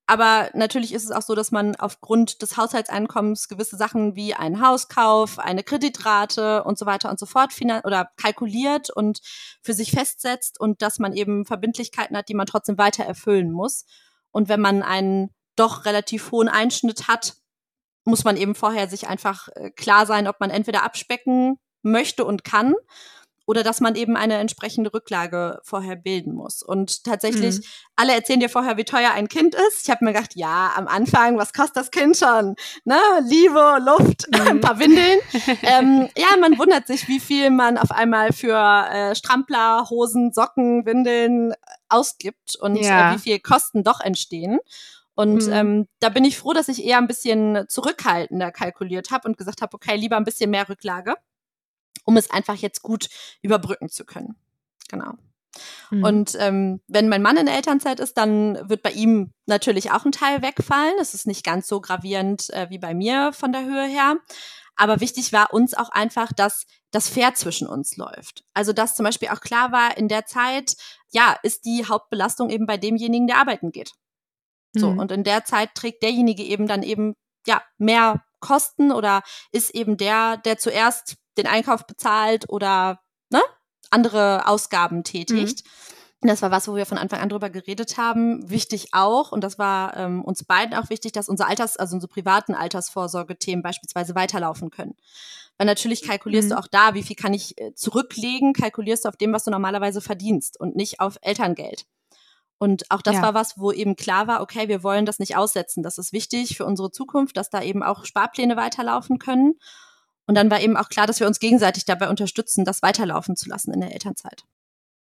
Aber 0.06 0.50
natürlich 0.54 0.94
ist 0.94 1.06
es 1.06 1.12
auch 1.12 1.22
so, 1.22 1.34
dass 1.34 1.52
man 1.52 1.78
aufgrund 1.78 2.42
des 2.42 2.58
Haushaltseinkommens 2.58 3.48
gewisse 3.48 3.78
Sachen 3.78 4.16
wie 4.16 4.34
einen 4.34 4.62
Hauskauf, 4.62 5.40
eine 5.40 5.64
Kreditrate 5.64 6.64
und 6.66 6.78
so 6.78 6.86
weiter 6.86 7.10
und 7.10 7.20
so 7.20 7.26
fort 7.26 7.54
oder 7.86 8.10
kalkuliert 8.18 8.90
und 8.90 9.22
für 9.62 9.74
sich 9.74 9.92
festsetzt 9.92 10.60
und 10.60 10.82
dass 10.82 11.00
man 11.00 11.14
eben 11.14 11.46
Verbindlichkeiten 11.46 12.18
hat, 12.18 12.28
die 12.28 12.34
man 12.34 12.48
trotzdem 12.48 12.78
weiter 12.78 13.06
erfüllen 13.06 13.52
muss. 13.52 13.86
Und 14.32 14.50
wenn 14.50 14.60
man 14.60 14.84
einen 14.84 15.30
doch 15.56 15.86
relativ 15.86 16.32
hohen 16.32 16.50
Einschnitt 16.50 17.08
hat, 17.08 17.36
muss 18.04 18.26
man 18.26 18.36
eben 18.36 18.56
vorher 18.56 18.90
sich 18.90 19.08
einfach 19.08 19.48
äh, 19.56 19.72
klar 19.72 20.06
sein, 20.06 20.28
ob 20.28 20.40
man 20.40 20.50
entweder 20.50 20.84
abspecken 20.84 21.58
möchte 21.82 22.26
und 22.26 22.44
kann 22.44 22.74
oder 23.46 23.64
dass 23.64 23.82
man 23.82 23.96
eben 23.96 24.16
eine 24.16 24.38
entsprechende 24.38 24.94
Rücklage 24.94 25.60
vorher 25.64 25.96
bilden 25.96 26.34
muss. 26.34 26.64
Und 26.64 27.04
tatsächlich, 27.04 27.58
mhm. 27.58 27.64
alle 27.96 28.14
erzählen 28.14 28.40
dir 28.40 28.50
vorher, 28.50 28.78
wie 28.78 28.86
teuer 28.86 29.12
ein 29.12 29.28
Kind 29.28 29.56
ist. 29.56 29.84
Ich 29.84 29.90
habe 29.90 30.06
mir 30.06 30.14
gedacht, 30.14 30.36
ja, 30.36 30.72
am 30.76 30.88
Anfang, 30.88 31.38
was 31.38 31.52
kostet 31.52 31.78
das 31.78 31.92
Kind 31.92 32.18
schon? 32.18 32.56
Ne? 32.86 32.98
Liebe, 33.28 33.80
Luft, 33.86 34.28
mhm. 34.32 34.42
ein 34.48 34.62
paar 34.62 34.80
Windeln. 34.80 35.20
ähm, 35.64 36.10
ja, 36.18 36.38
man 36.40 36.58
wundert 36.58 36.88
sich, 36.88 37.08
wie 37.08 37.20
viel 37.20 37.50
man 37.50 37.78
auf 37.78 37.92
einmal 37.92 38.32
für 38.32 38.58
äh, 38.58 39.16
Strampler, 39.16 39.90
Hosen, 39.90 40.32
Socken, 40.32 40.86
Windeln 40.86 41.54
ausgibt 41.90 42.56
und 42.60 42.78
ja. 42.78 43.12
äh, 43.12 43.16
wie 43.16 43.20
viel 43.20 43.40
Kosten 43.40 43.84
doch 43.84 44.00
entstehen. 44.00 44.60
Und 45.16 45.46
mhm. 45.46 45.54
ähm, 45.54 45.88
da 46.00 46.10
bin 46.10 46.26
ich 46.26 46.38
froh, 46.38 46.54
dass 46.54 46.70
ich 46.70 46.84
eher 46.84 46.98
ein 46.98 47.08
bisschen 47.08 47.66
zurückhaltender 47.68 48.52
kalkuliert 48.52 49.12
habe 49.12 49.28
und 49.28 49.38
gesagt 49.38 49.62
habe, 49.62 49.76
okay, 49.76 49.96
lieber 49.96 50.18
ein 50.18 50.24
bisschen 50.24 50.50
mehr 50.50 50.68
Rücklage, 50.68 51.16
um 52.04 52.18
es 52.18 52.30
einfach 52.30 52.56
jetzt 52.56 52.82
gut 52.82 53.10
überbrücken 53.42 53.90
zu 53.90 54.06
können. 54.06 54.36
Genau. 54.90 55.14
Mhm. 55.92 56.04
Und 56.04 56.36
ähm, 56.40 56.82
wenn 56.88 57.10
mein 57.10 57.22
Mann 57.22 57.38
in 57.38 57.46
der 57.46 57.56
Elternzeit 57.56 58.00
ist, 58.00 58.18
dann 58.18 58.70
wird 58.70 58.82
bei 58.82 58.92
ihm 58.92 59.32
natürlich 59.46 59.92
auch 59.92 60.06
ein 60.06 60.12
Teil 60.12 60.42
wegfallen. 60.42 60.96
Es 61.00 61.14
ist 61.14 61.28
nicht 61.28 61.46
ganz 61.46 61.68
so 61.68 61.80
gravierend 61.82 62.50
äh, 62.52 62.70
wie 62.70 62.80
bei 62.80 62.94
mir 62.94 63.34
von 63.34 63.52
der 63.52 63.64
Höhe 63.64 63.86
her. 63.86 64.18
Aber 64.76 65.00
wichtig 65.02 65.32
war 65.34 65.54
uns 65.54 65.76
auch 65.76 65.90
einfach, 65.90 66.34
dass 66.34 66.66
das 66.90 67.08
Fair 67.08 67.36
zwischen 67.36 67.68
uns 67.68 67.96
läuft. 67.98 68.44
Also 68.56 68.74
dass 68.74 68.96
zum 68.96 69.04
Beispiel 69.04 69.30
auch 69.30 69.42
klar 69.42 69.72
war, 69.72 69.98
in 69.98 70.08
der 70.08 70.26
Zeit, 70.26 70.76
ja, 71.12 71.36
ist 71.44 71.66
die 71.66 71.86
Hauptbelastung 71.86 72.50
eben 72.50 72.66
bei 72.66 72.78
demjenigen, 72.78 73.28
der 73.28 73.38
arbeiten 73.38 73.72
geht. 73.72 73.92
So, 74.76 74.90
Mhm. 74.90 75.00
und 75.00 75.12
in 75.12 75.24
der 75.24 75.46
Zeit 75.46 75.76
trägt 75.76 76.02
derjenige 76.02 76.44
eben 76.44 76.66
dann 76.68 76.82
eben, 76.82 77.14
ja, 77.46 77.62
mehr 77.78 78.24
Kosten 78.40 78.92
oder 78.92 79.22
ist 79.52 79.76
eben 79.76 79.98
der, 79.98 80.38
der 80.38 80.58
zuerst 80.58 81.18
den 81.38 81.48
Einkauf 81.48 81.86
bezahlt 81.88 82.50
oder, 82.50 83.00
ne, 83.30 83.42
andere 83.90 84.48
Ausgaben 84.48 85.04
tätigt. 85.04 85.64
Das 86.26 86.42
war 86.42 86.52
was, 86.52 86.68
wo 86.70 86.76
wir 86.76 86.86
von 86.86 86.98
Anfang 86.98 87.20
an 87.20 87.28
drüber 87.30 87.50
geredet 87.50 87.98
haben. 87.98 88.50
Wichtig 88.50 88.90
auch, 88.94 89.32
und 89.34 89.44
das 89.44 89.60
war 89.60 89.98
ähm, 89.98 90.24
uns 90.24 90.46
beiden 90.46 90.74
auch 90.74 90.90
wichtig, 90.90 91.12
dass 91.12 91.28
unsere 91.28 91.50
Alters-, 91.50 91.76
also 91.76 91.96
unsere 91.96 92.10
privaten 92.12 92.56
Altersvorsorgethemen 92.56 93.62
beispielsweise 93.62 94.16
weiterlaufen 94.16 94.70
können. 94.72 94.96
Weil 95.58 95.68
natürlich 95.68 96.02
kalkulierst 96.02 96.48
Mhm. 96.50 96.54
du 96.54 96.60
auch 96.60 96.68
da, 96.68 96.94
wie 96.94 97.04
viel 97.04 97.18
kann 97.18 97.34
ich 97.34 97.60
äh, 97.60 97.76
zurücklegen, 97.76 98.54
kalkulierst 98.54 99.04
du 99.06 99.10
auf 99.10 99.18
dem, 99.18 99.34
was 99.34 99.44
du 99.44 99.52
normalerweise 99.52 100.00
verdienst 100.00 100.58
und 100.60 100.76
nicht 100.78 101.02
auf 101.02 101.18
Elterngeld. 101.22 101.86
Und 102.58 102.90
auch 102.90 103.02
das 103.02 103.16
Ja. 103.18 103.22
war 103.24 103.34
was, 103.34 103.58
wo 103.60 103.74
eben 103.74 103.98
klar 103.98 104.26
war, 104.28 104.42
okay, 104.42 104.70
wir 104.70 104.82
wollen 104.82 105.06
das 105.06 105.20
nicht 105.20 105.36
aussetzen. 105.36 105.84
Das 105.84 105.98
ist 105.98 106.14
wichtig 106.14 106.56
für 106.56 106.66
unsere 106.66 106.90
Zukunft, 106.90 107.36
dass 107.36 107.50
da 107.50 107.62
eben 107.62 107.84
auch 107.84 108.06
Sparpläne 108.06 108.56
weiterlaufen 108.56 109.20
können. 109.20 109.56
Und 110.26 110.36
dann 110.36 110.50
war 110.50 110.62
eben 110.62 110.78
auch 110.78 110.90
klar, 110.90 111.08
dass 111.08 111.20
wir 111.20 111.28
uns 111.28 111.40
gegenseitig 111.40 111.86
dabei 111.86 112.10
unterstützen, 112.10 112.66
das 112.66 112.82
weiterlaufen 112.82 113.36
zu 113.36 113.50
lassen 113.50 113.74
in 113.74 113.82
der 113.82 113.92
Elternzeit. 113.92 114.44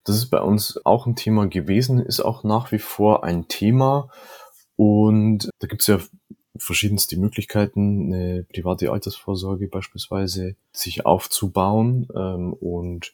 Das 0.04 0.18
ist 0.18 0.30
bei 0.30 0.42
uns 0.42 0.80
auch 0.86 1.08
ein 1.08 1.16
Thema 1.16 1.48
gewesen, 1.48 2.00
ist 2.00 2.20
auch 2.20 2.44
nach 2.44 2.72
wie 2.72 2.80
vor 2.80 3.24
ein 3.24 3.48
Thema. 3.48 4.10
Und 4.76 5.50
da 5.60 5.68
gibt 5.68 5.82
es 5.82 5.88
ja 5.88 6.00
verschiedenste 6.58 7.18
Möglichkeiten, 7.18 8.14
eine 8.14 8.44
private 8.44 8.92
Altersvorsorge 8.92 9.68
beispielsweise 9.68 10.56
sich 10.72 11.06
aufzubauen. 11.06 12.08
Ähm, 12.16 12.54
und 12.54 13.14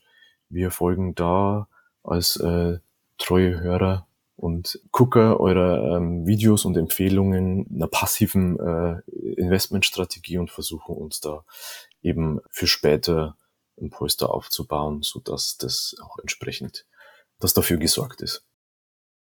wir 0.50 0.72
folgen 0.72 1.16
da 1.16 1.68
als 2.04 2.36
äh, 2.38 2.80
treue 3.18 3.60
Hörer 3.62 4.08
und 4.36 4.80
Gucker 4.92 5.40
eurer 5.40 5.98
ähm, 5.98 6.26
Videos 6.26 6.66
und 6.66 6.76
Empfehlungen 6.76 7.68
einer 7.74 7.88
passiven 7.88 8.60
äh, 8.60 9.02
Investmentstrategie 9.38 10.40
und 10.40 10.50
versuchen 10.50 10.96
uns 10.96 11.22
da 11.22 11.44
eben 12.02 12.40
für 12.50 12.68
später 12.68 13.38
ein 13.80 13.90
Polster 13.90 14.30
aufzubauen, 14.32 15.02
so 15.02 15.20
dass 15.20 15.58
das 15.58 15.96
auch 16.02 16.20
entsprechend, 16.20 16.86
dass 17.40 17.54
dafür 17.54 17.78
gesorgt 17.78 18.22
ist. 18.22 18.46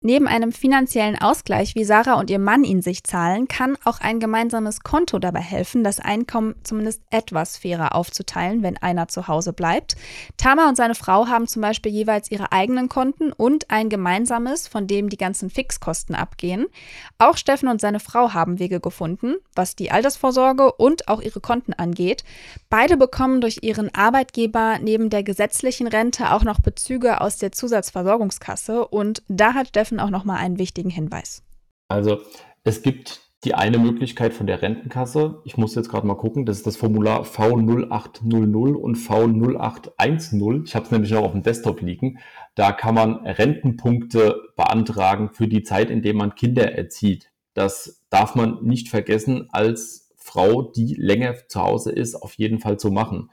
Neben 0.05 0.27
einem 0.27 0.51
finanziellen 0.51 1.17
Ausgleich, 1.17 1.75
wie 1.75 1.85
Sarah 1.85 2.19
und 2.19 2.29
ihr 2.29 2.37
Mann 2.37 2.65
ihn 2.65 2.81
sich 2.81 3.05
zahlen, 3.05 3.47
kann 3.47 3.77
auch 3.85 4.01
ein 4.01 4.19
gemeinsames 4.19 4.81
Konto 4.81 5.17
dabei 5.17 5.39
helfen, 5.39 5.81
das 5.81 6.01
Einkommen 6.01 6.55
zumindest 6.63 7.01
etwas 7.09 7.55
fairer 7.55 7.95
aufzuteilen, 7.95 8.63
wenn 8.63 8.75
einer 8.75 9.07
zu 9.07 9.29
Hause 9.29 9.53
bleibt. 9.53 9.95
Tama 10.35 10.67
und 10.67 10.75
seine 10.75 10.95
Frau 10.95 11.27
haben 11.27 11.47
zum 11.47 11.61
Beispiel 11.61 11.93
jeweils 11.93 12.29
ihre 12.29 12.51
eigenen 12.51 12.89
Konten 12.89 13.31
und 13.31 13.71
ein 13.71 13.87
gemeinsames, 13.87 14.67
von 14.67 14.87
dem 14.87 15.07
die 15.07 15.15
ganzen 15.15 15.49
Fixkosten 15.49 16.15
abgehen. 16.15 16.65
Auch 17.17 17.37
Steffen 17.37 17.69
und 17.69 17.79
seine 17.79 18.01
Frau 18.01 18.33
haben 18.33 18.59
Wege 18.59 18.81
gefunden, 18.81 19.35
was 19.55 19.77
die 19.77 19.89
Altersvorsorge 19.89 20.73
und 20.73 21.07
auch 21.07 21.21
ihre 21.21 21.39
Konten 21.39 21.71
angeht. 21.71 22.25
Beide 22.69 22.97
bekommen 22.97 23.39
durch 23.39 23.59
ihren 23.61 23.95
Arbeitgeber 23.95 24.79
neben 24.81 25.09
der 25.09 25.23
gesetzlichen 25.23 25.87
Rente 25.87 26.33
auch 26.33 26.43
noch 26.43 26.59
Bezüge 26.59 27.21
aus 27.21 27.37
der 27.37 27.53
Zusatzversorgungskasse 27.53 28.85
und 28.85 29.23
da 29.29 29.53
hat 29.53 29.69
Steffen 29.69 29.92
auch 29.99 30.09
noch 30.09 30.25
mal 30.25 30.37
einen 30.37 30.59
wichtigen 30.59 30.89
Hinweis. 30.89 31.43
Also 31.87 32.21
es 32.63 32.81
gibt 32.81 33.21
die 33.43 33.55
eine 33.55 33.77
Möglichkeit 33.77 34.33
von 34.33 34.47
der 34.47 34.61
Rentenkasse. 34.61 35.41
Ich 35.43 35.57
muss 35.57 35.75
jetzt 35.75 35.89
gerade 35.89 36.07
mal 36.07 36.15
gucken. 36.15 36.45
Das 36.45 36.57
ist 36.57 36.67
das 36.67 36.77
Formular 36.77 37.23
V0800 37.23 38.73
und 38.73 38.97
V0810. 38.97 40.63
Ich 40.65 40.75
habe 40.75 40.85
es 40.85 40.91
nämlich 40.91 41.11
noch 41.11 41.23
auf 41.23 41.33
dem 41.33 41.43
Desktop 41.43 41.81
liegen. 41.81 42.19
Da 42.55 42.71
kann 42.71 42.95
man 42.95 43.17
Rentenpunkte 43.25 44.41
beantragen 44.55 45.31
für 45.33 45.49
die 45.49 45.63
Zeit, 45.63 45.89
in 45.89 46.01
der 46.01 46.13
man 46.13 46.35
Kinder 46.35 46.73
erzieht. 46.73 47.31
Das 47.53 48.01
darf 48.09 48.35
man 48.35 48.63
nicht 48.63 48.87
vergessen, 48.87 49.49
als 49.51 50.09
Frau, 50.15 50.61
die 50.61 50.95
länger 50.97 51.35
zu 51.49 51.61
Hause 51.61 51.91
ist, 51.91 52.15
auf 52.15 52.35
jeden 52.35 52.59
Fall 52.59 52.79
zu 52.79 52.91
machen. 52.91 53.29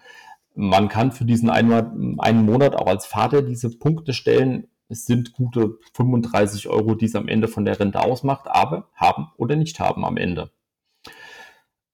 Man 0.57 0.89
kann 0.89 1.13
für 1.13 1.25
diesen 1.25 1.49
einen 1.51 2.45
Monat 2.45 2.75
auch 2.75 2.89
als 2.89 3.07
Vater 3.07 3.43
diese 3.43 3.71
Punkte 3.79 4.13
stellen. 4.13 4.67
Es 4.91 5.07
sind 5.07 5.33
gute 5.33 5.79
35 5.95 6.69
Euro, 6.69 6.97
die 6.97 7.05
es 7.05 7.15
am 7.15 7.29
Ende 7.29 7.47
von 7.47 7.65
der 7.65 7.79
Rente 7.79 8.01
ausmacht, 8.01 8.47
aber 8.49 8.89
haben 8.95 9.29
oder 9.37 9.55
nicht 9.55 9.79
haben 9.79 10.05
am 10.05 10.17
Ende. 10.17 10.51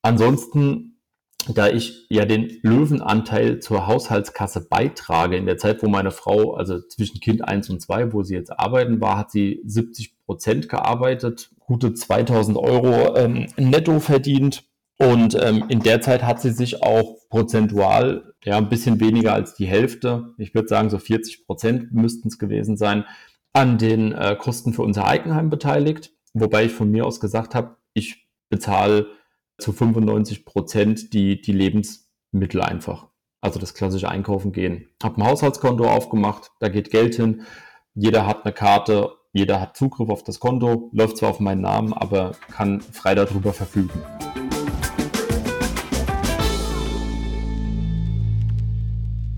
Ansonsten, 0.00 1.02
da 1.46 1.68
ich 1.68 2.06
ja 2.09 2.24
den 2.24 2.59
Löwenanteil 2.62 3.61
zur 3.61 3.87
Haushaltskasse 3.87 4.66
beitrage, 4.66 5.37
in 5.37 5.44
der 5.44 5.59
Zeit, 5.59 5.82
wo 5.82 5.88
meine 5.88 6.11
Frau, 6.11 6.54
also 6.54 6.80
zwischen 6.80 7.20
Kind 7.20 7.46
1 7.46 7.68
und 7.68 7.82
2, 7.82 8.14
wo 8.14 8.22
sie 8.22 8.35
jetzt 8.35 8.59
arbeiten 8.59 9.00
war, 9.00 9.18
hat 9.18 9.30
sie 9.30 9.61
70 9.66 10.24
Prozent 10.24 10.68
gearbeitet, 10.70 11.50
gute 11.61 11.92
2000 11.92 12.56
Euro 12.56 13.14
ähm, 13.16 13.46
netto 13.59 14.00
verdient. 14.00 14.64
Und 14.98 15.37
ähm, 15.38 15.64
in 15.68 15.80
der 15.80 16.00
Zeit 16.00 16.22
hat 16.22 16.40
sie 16.40 16.50
sich 16.50 16.82
auch 16.82 17.28
prozentual, 17.28 18.32
ja, 18.46 18.56
ein 18.59 18.68
bisschen 18.68 19.00
weniger 19.00 19.35
als 19.35 19.54
die 19.54 19.66
Hälfte, 19.66 20.32
ich 20.38 20.54
würde 20.54 20.68
sagen 20.68 20.88
so 20.88 20.98
40 20.98 21.46
Prozent 21.46 21.92
müssten 21.92 22.28
es 22.28 22.38
gewesen 22.38 22.76
sein, 22.76 23.04
an 23.52 23.76
den 23.76 24.12
äh, 24.12 24.37
Kosten 24.38 24.72
für 24.72 24.82
unser 24.82 25.06
Eigenheim 25.06 25.50
beteiligt. 25.50 26.12
Wobei 26.32 26.66
ich 26.66 26.72
von 26.72 26.88
mir 26.88 27.06
aus 27.06 27.18
gesagt 27.18 27.56
habe, 27.56 27.76
ich 27.92 28.28
bezahle 28.48 29.09
zu 29.59 29.72
95 29.72 30.44
Prozent 30.44 31.12
die, 31.12 31.40
die 31.40 31.52
Lebensmittel 31.52 32.61
einfach. 32.61 33.09
Also 33.40 33.59
das 33.59 33.74
klassische 33.74 34.09
Einkaufen 34.09 34.52
gehen. 34.52 34.90
Hab 35.02 35.18
ein 35.18 35.24
Haushaltskonto 35.24 35.85
aufgemacht, 35.85 36.52
da 36.61 36.68
geht 36.68 36.90
Geld 36.90 37.16
hin. 37.16 37.42
Jeder 37.94 38.26
hat 38.26 38.44
eine 38.44 38.54
Karte, 38.54 39.11
jeder 39.32 39.61
hat 39.61 39.76
Zugriff 39.76 40.09
auf 40.09 40.22
das 40.22 40.38
Konto, 40.38 40.90
läuft 40.92 41.16
zwar 41.16 41.30
auf 41.30 41.40
meinen 41.40 41.62
Namen, 41.62 41.92
aber 41.92 42.32
kann 42.52 42.80
frei 42.80 43.16
darüber 43.16 43.52
verfügen. 43.52 44.02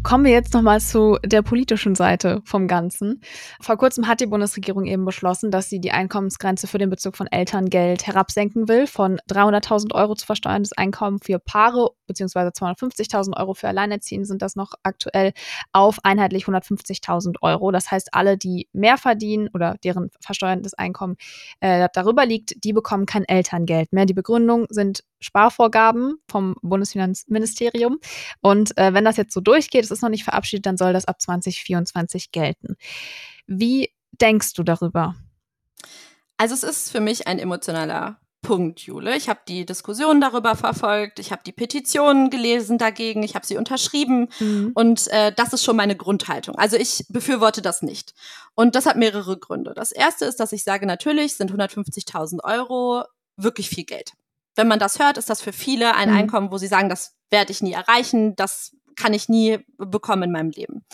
Kommen 0.09 0.25
wir 0.25 0.33
jetzt 0.33 0.55
nochmal 0.55 0.81
zu 0.81 1.19
der 1.23 1.43
politischen 1.43 1.95
Seite 1.95 2.41
vom 2.47 2.67
Ganzen. 2.67 3.21
Vor 3.61 3.77
kurzem 3.77 4.09
hat 4.09 4.21
die 4.21 4.27
Bundesregierung 4.27 4.87
eben 4.87 5.05
beschlossen, 5.05 5.51
dass 5.51 5.69
sie 5.69 5.81
die 5.81 5.91
Einkommensgrenze 5.91 6.67
für 6.67 6.79
den 6.79 6.89
Bezug 6.89 7.15
von 7.15 7.27
Elterngeld 7.27 8.07
herabsenken 8.07 8.69
will, 8.69 8.87
von 8.87 9.19
300.000 9.29 9.95
Euro 9.95 10.15
zu 10.15 10.25
versteuerndes 10.25 10.73
Einkommen 10.73 11.19
für 11.19 11.39
Paare 11.39 11.91
beziehungsweise 12.07 12.49
250.000 12.49 13.37
Euro 13.39 13.53
für 13.53 13.69
Alleinerziehende 13.69 14.27
sind 14.27 14.43
das 14.43 14.57
noch 14.57 14.73
aktuell 14.83 15.33
auf 15.73 15.99
einheitlich 16.03 16.47
150.000 16.47 17.37
Euro. 17.43 17.71
Das 17.71 17.91
heißt, 17.91 18.15
alle, 18.15 18.39
die 18.39 18.67
mehr 18.73 18.97
verdienen 18.97 19.49
oder 19.53 19.77
deren 19.85 20.11
versteuerndes 20.21 20.73
Einkommen 20.75 21.17
äh, 21.61 21.87
darüber 21.93 22.25
liegt, 22.27 22.65
die 22.65 22.73
bekommen 22.73 23.05
kein 23.05 23.25
Elterngeld 23.25 23.93
mehr. 23.93 24.07
Die 24.07 24.15
Begründung 24.15 24.67
sind 24.71 25.05
Sparvorgaben 25.21 26.19
vom 26.31 26.57
Bundesfinanzministerium. 26.63 27.99
Und 28.41 28.77
äh, 28.79 28.95
wenn 28.95 29.05
das 29.05 29.17
jetzt 29.17 29.35
so 29.35 29.41
durchgeht, 29.41 29.85
es 29.85 29.91
ist 29.91 30.03
noch 30.03 30.09
nicht 30.11 30.25
verabschiedet, 30.25 30.67
dann 30.67 30.77
soll 30.77 30.93
das 30.93 31.07
ab 31.07 31.21
2024 31.21 32.31
gelten. 32.33 32.77
Wie 33.47 33.91
denkst 34.21 34.53
du 34.55 34.63
darüber? 34.63 35.15
Also 36.37 36.55
es 36.55 36.63
ist 36.63 36.93
für 36.93 37.01
mich 37.01 37.27
ein 37.27 37.39
emotionaler 37.39 38.21
Punkt, 38.43 38.81
Jule. 38.81 39.17
Ich 39.17 39.29
habe 39.29 39.41
die 39.49 39.67
Diskussion 39.67 40.21
darüber 40.21 40.55
verfolgt, 40.55 41.19
ich 41.19 41.33
habe 41.33 41.43
die 41.45 41.53
Petitionen 41.53 42.31
gelesen 42.31 42.79
dagegen, 42.79 43.25
ich 43.25 43.35
habe 43.35 43.45
sie 43.45 43.57
unterschrieben 43.57 44.29
Mhm. 44.39 44.71
und 44.75 45.09
äh, 45.09 45.33
das 45.35 45.53
ist 45.53 45.65
schon 45.65 45.75
meine 45.75 45.97
Grundhaltung. 45.97 46.55
Also 46.55 46.77
ich 46.77 47.05
befürworte 47.09 47.63
das 47.63 47.83
nicht. 47.83 48.15
Und 48.55 48.77
das 48.77 48.87
hat 48.87 48.97
mehrere 48.97 49.39
Gründe. 49.39 49.75
Das 49.75 49.91
erste 49.91 50.25
ist, 50.25 50.39
dass 50.39 50.53
ich 50.53 50.63
sage, 50.63 50.87
natürlich 50.87 51.35
sind 51.35 51.51
150.000 51.53 52.45
Euro 52.45 53.03
wirklich 53.37 53.69
viel 53.69 53.85
Geld. 53.85 54.13
Wenn 54.59 54.69
man 54.69 54.79
das 54.79 54.99
hört, 54.99 55.17
ist 55.19 55.31
das 55.31 55.41
für 55.41 55.53
viele 55.53 55.95
ein 55.95 56.11
Mhm. 56.11 56.17
Einkommen, 56.17 56.51
wo 56.51 56.59
sie 56.59 56.67
sagen, 56.67 56.89
das 56.89 57.15
werde 57.31 57.53
ich 57.53 57.63
nie 57.63 57.73
erreichen, 57.73 58.35
das 58.37 58.73
kann 58.97 59.15
ich 59.15 59.29
nie 59.29 59.59
bekommen 59.79 60.25
in 60.25 60.33
meinem 60.33 60.51
Leben. 60.51 60.85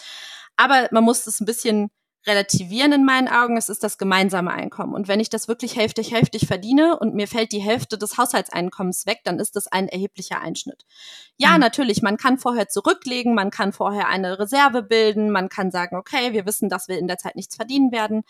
Aber 0.56 0.88
man 0.92 1.02
muss 1.04 1.26
es 1.26 1.40
ein 1.40 1.46
bisschen 1.46 1.90
relativieren 2.26 2.92
in 2.92 3.04
meinen 3.04 3.28
Augen. 3.28 3.56
Es 3.58 3.68
ist 3.68 3.82
das 3.84 3.98
gemeinsame 3.98 4.50
Einkommen. 4.50 4.94
Und 4.94 5.08
wenn 5.08 5.20
ich 5.20 5.28
das 5.28 5.46
wirklich 5.46 5.76
hälftig, 5.76 6.10
hälftig 6.12 6.46
verdiene 6.46 6.98
und 6.98 7.14
mir 7.14 7.28
fällt 7.28 7.52
die 7.52 7.60
Hälfte 7.60 7.98
des 7.98 8.16
Haushaltseinkommens 8.16 9.04
weg, 9.04 9.20
dann 9.24 9.38
ist 9.38 9.56
das 9.56 9.66
ein 9.66 9.88
erheblicher 9.88 10.40
Einschnitt. 10.40 10.84
Ja, 11.36 11.52
Mhm. 11.54 11.60
natürlich, 11.60 12.00
man 12.00 12.16
kann 12.16 12.38
vorher 12.38 12.68
zurücklegen, 12.68 13.34
man 13.34 13.50
kann 13.50 13.72
vorher 13.74 14.08
eine 14.08 14.38
Reserve 14.38 14.82
bilden, 14.82 15.30
man 15.30 15.48
kann 15.50 15.70
sagen, 15.70 15.96
okay, 15.96 16.32
wir 16.32 16.46
wissen, 16.46 16.68
dass 16.70 16.88
wir 16.88 16.98
in 16.98 17.08
der 17.08 17.18
Zeit 17.18 17.36
nichts 17.36 17.56
verdienen 17.56 17.92
werden. 17.92 18.22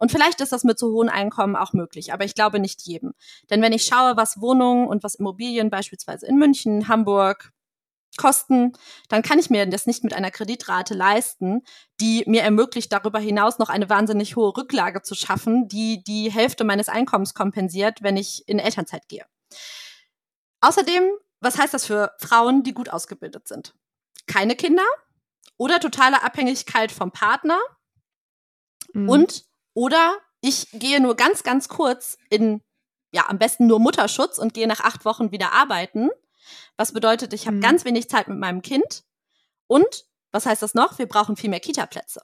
Und 0.00 0.10
vielleicht 0.10 0.40
ist 0.40 0.50
das 0.50 0.64
mit 0.64 0.78
so 0.78 0.90
hohen 0.92 1.10
Einkommen 1.10 1.54
auch 1.54 1.72
möglich, 1.74 2.12
aber 2.12 2.24
ich 2.24 2.34
glaube 2.34 2.58
nicht 2.58 2.82
jedem. 2.82 3.12
Denn 3.50 3.62
wenn 3.62 3.72
ich 3.74 3.84
schaue, 3.84 4.16
was 4.16 4.40
Wohnungen 4.40 4.88
und 4.88 5.04
was 5.04 5.14
Immobilien 5.14 5.70
beispielsweise 5.70 6.26
in 6.26 6.36
München, 6.36 6.88
Hamburg, 6.88 7.52
kosten, 8.16 8.72
dann 9.08 9.22
kann 9.22 9.38
ich 9.38 9.50
mir 9.50 9.66
das 9.66 9.86
nicht 9.86 10.02
mit 10.02 10.14
einer 10.14 10.30
Kreditrate 10.30 10.94
leisten, 10.94 11.62
die 12.00 12.24
mir 12.26 12.42
ermöglicht, 12.42 12.92
darüber 12.92 13.20
hinaus 13.20 13.58
noch 13.58 13.68
eine 13.68 13.88
wahnsinnig 13.88 14.36
hohe 14.36 14.56
Rücklage 14.56 15.02
zu 15.02 15.14
schaffen, 15.14 15.68
die 15.68 16.02
die 16.02 16.30
Hälfte 16.30 16.64
meines 16.64 16.88
Einkommens 16.88 17.34
kompensiert, 17.34 18.02
wenn 18.02 18.16
ich 18.16 18.48
in 18.48 18.58
Elternzeit 18.58 19.06
gehe. 19.08 19.26
Außerdem, 20.60 21.04
was 21.40 21.58
heißt 21.58 21.72
das 21.72 21.86
für 21.86 22.12
Frauen, 22.18 22.62
die 22.62 22.74
gut 22.74 22.88
ausgebildet 22.88 23.46
sind? 23.46 23.74
Keine 24.26 24.56
Kinder 24.56 24.84
oder 25.56 25.78
totale 25.78 26.22
Abhängigkeit 26.22 26.90
vom 26.90 27.12
Partner 27.12 27.58
Mhm. 28.92 29.08
und 29.08 29.44
oder 29.74 30.16
ich 30.40 30.70
gehe 30.72 31.00
nur 31.00 31.16
ganz, 31.16 31.42
ganz 31.42 31.68
kurz 31.68 32.16
in 32.28 32.62
ja 33.12 33.28
am 33.28 33.38
besten 33.38 33.66
nur 33.66 33.80
Mutterschutz 33.80 34.38
und 34.38 34.54
gehe 34.54 34.68
nach 34.68 34.80
acht 34.80 35.04
Wochen 35.04 35.32
wieder 35.32 35.52
arbeiten. 35.52 36.10
Was 36.76 36.92
bedeutet, 36.92 37.32
ich 37.32 37.46
habe 37.46 37.56
mhm. 37.56 37.62
ganz 37.62 37.84
wenig 37.84 38.08
Zeit 38.08 38.28
mit 38.28 38.38
meinem 38.38 38.62
Kind. 38.62 39.04
Und 39.66 40.06
was 40.32 40.46
heißt 40.46 40.62
das 40.62 40.74
noch? 40.74 40.98
Wir 40.98 41.06
brauchen 41.06 41.36
viel 41.36 41.50
mehr 41.50 41.60
Kita-Plätze. 41.60 42.22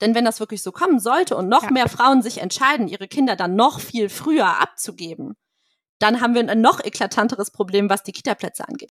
Denn 0.00 0.14
wenn 0.14 0.24
das 0.24 0.40
wirklich 0.40 0.62
so 0.62 0.70
kommen 0.70 1.00
sollte 1.00 1.36
und 1.36 1.48
noch 1.48 1.64
ja. 1.64 1.70
mehr 1.70 1.88
Frauen 1.88 2.22
sich 2.22 2.38
entscheiden, 2.38 2.88
ihre 2.88 3.08
Kinder 3.08 3.34
dann 3.34 3.56
noch 3.56 3.80
viel 3.80 4.08
früher 4.08 4.60
abzugeben, 4.60 5.36
dann 5.98 6.20
haben 6.20 6.34
wir 6.34 6.48
ein 6.48 6.60
noch 6.60 6.82
eklatanteres 6.82 7.50
Problem, 7.50 7.90
was 7.90 8.04
die 8.04 8.12
Kita-Plätze 8.12 8.66
angeht. 8.68 8.92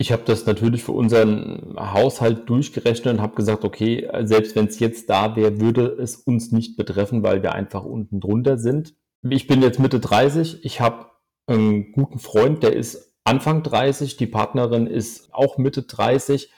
Ich 0.00 0.12
habe 0.12 0.22
das 0.24 0.46
natürlich 0.46 0.82
für 0.82 0.92
unseren 0.92 1.74
Haushalt 1.76 2.48
durchgerechnet 2.48 3.12
und 3.12 3.20
habe 3.20 3.34
gesagt, 3.34 3.66
okay, 3.66 4.08
selbst 4.22 4.56
wenn 4.56 4.64
es 4.64 4.78
jetzt 4.78 5.10
da 5.10 5.36
wäre, 5.36 5.60
würde 5.60 5.88
es 6.00 6.16
uns 6.16 6.52
nicht 6.52 6.78
betreffen, 6.78 7.22
weil 7.22 7.42
wir 7.42 7.52
einfach 7.52 7.84
unten 7.84 8.18
drunter 8.18 8.56
sind. 8.56 8.94
Ich 9.28 9.46
bin 9.46 9.60
jetzt 9.60 9.78
Mitte 9.78 10.00
30, 10.00 10.64
ich 10.64 10.80
habe 10.80 11.10
einen 11.46 11.92
guten 11.92 12.18
Freund, 12.18 12.62
der 12.62 12.72
ist 12.72 13.14
Anfang 13.24 13.62
30, 13.62 14.16
die 14.16 14.26
Partnerin 14.26 14.86
ist 14.86 15.34
auch 15.34 15.58
Mitte 15.58 15.82
30. 15.82 16.50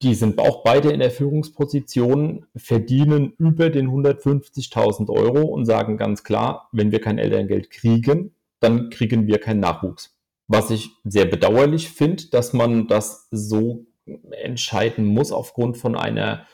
Die 0.00 0.14
sind 0.14 0.38
auch 0.38 0.64
beide 0.64 0.90
in 0.90 1.00
der 1.00 1.10
Führungsposition, 1.10 2.46
verdienen 2.56 3.34
über 3.36 3.68
den 3.68 3.90
150.000 3.90 5.10
Euro 5.10 5.42
und 5.42 5.66
sagen 5.66 5.98
ganz 5.98 6.24
klar, 6.24 6.70
wenn 6.72 6.92
wir 6.92 7.02
kein 7.02 7.18
Elterngeld 7.18 7.70
kriegen, 7.70 8.34
dann 8.58 8.88
kriegen 8.88 9.26
wir 9.26 9.38
keinen 9.38 9.60
Nachwuchs. 9.60 10.16
Was 10.52 10.70
ich 10.70 10.90
sehr 11.04 11.26
bedauerlich 11.26 11.90
finde, 11.90 12.28
dass 12.32 12.52
man 12.52 12.88
das 12.88 13.28
so 13.30 13.86
entscheiden 14.32 15.06
muss 15.06 15.30
aufgrund 15.30 15.76
von 15.76 15.94
einer 15.96 16.44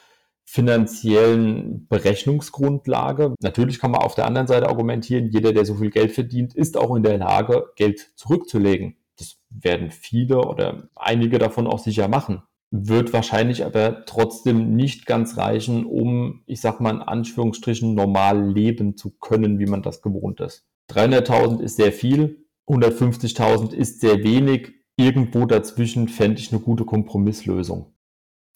finanziellen 0.45 1.87
Berechnungsgrundlage. 1.89 3.35
Natürlich 3.41 3.79
kann 3.81 3.93
man 3.93 4.03
auf 4.03 4.15
der 4.15 4.27
anderen 4.27 4.49
Seite 4.49 4.69
argumentieren, 4.69 5.31
jeder, 5.31 5.55
der 5.55 5.65
so 5.65 5.77
viel 5.77 5.89
Geld 5.89 6.13
verdient, 6.13 6.55
ist 6.55 6.77
auch 6.77 6.95
in 6.95 7.05
der 7.05 7.17
Lage, 7.17 7.71
Geld 7.75 8.13
zurückzulegen. 8.17 8.97
Das 9.17 9.39
werden 9.49 9.91
viele 9.91 10.43
oder 10.43 10.91
einige 10.95 11.39
davon 11.39 11.67
auch 11.67 11.79
sicher 11.79 12.07
machen. 12.09 12.43
Wird 12.71 13.15
wahrscheinlich 13.15 13.65
aber 13.65 14.05
trotzdem 14.05 14.77
nicht 14.77 15.07
ganz 15.07 15.39
reichen, 15.39 15.87
um, 15.87 16.43
ich 16.45 16.61
sag 16.61 16.81
mal 16.81 16.91
in 16.91 17.01
Anführungsstrichen, 17.01 17.95
normal 17.95 18.47
leben 18.47 18.99
zu 18.99 19.17
können, 19.19 19.59
wie 19.59 19.67
man 19.67 19.81
das 19.81 20.03
gewohnt 20.03 20.41
ist. 20.41 20.67
300.000 20.91 21.63
ist 21.63 21.77
sehr 21.77 21.93
viel, 21.93 22.46
150.000 22.67 23.73
ist 23.73 24.01
sehr 24.01 24.23
wenig. 24.23 24.75
Irgendwo 24.97 25.47
dazwischen 25.47 26.09
fände 26.09 26.41
ich 26.41 26.53
eine 26.53 26.61
gute 26.61 26.85
Kompromisslösung. 26.85 27.93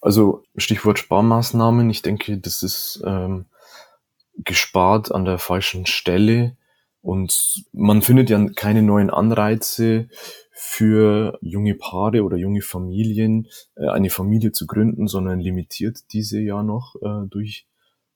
Also 0.01 0.43
Stichwort 0.57 0.99
Sparmaßnahmen. 0.99 1.89
Ich 1.89 2.01
denke, 2.01 2.37
das 2.39 2.63
ist 2.63 3.01
ähm, 3.05 3.45
gespart 4.37 5.11
an 5.11 5.25
der 5.25 5.37
falschen 5.37 5.85
Stelle 5.85 6.57
und 7.01 7.65
man 7.73 8.01
findet 8.01 8.29
ja 8.29 8.43
keine 8.55 8.83
neuen 8.83 9.09
Anreize 9.09 10.09
für 10.51 11.39
junge 11.41 11.73
Paare 11.73 12.23
oder 12.23 12.37
junge 12.37 12.61
Familien, 12.61 13.47
äh, 13.75 13.87
eine 13.87 14.11
Familie 14.11 14.51
zu 14.51 14.67
gründen, 14.67 15.07
sondern 15.07 15.39
limitiert 15.39 16.13
diese 16.13 16.39
ja 16.39 16.61
noch 16.61 16.95
äh, 17.01 17.27
durch 17.27 17.65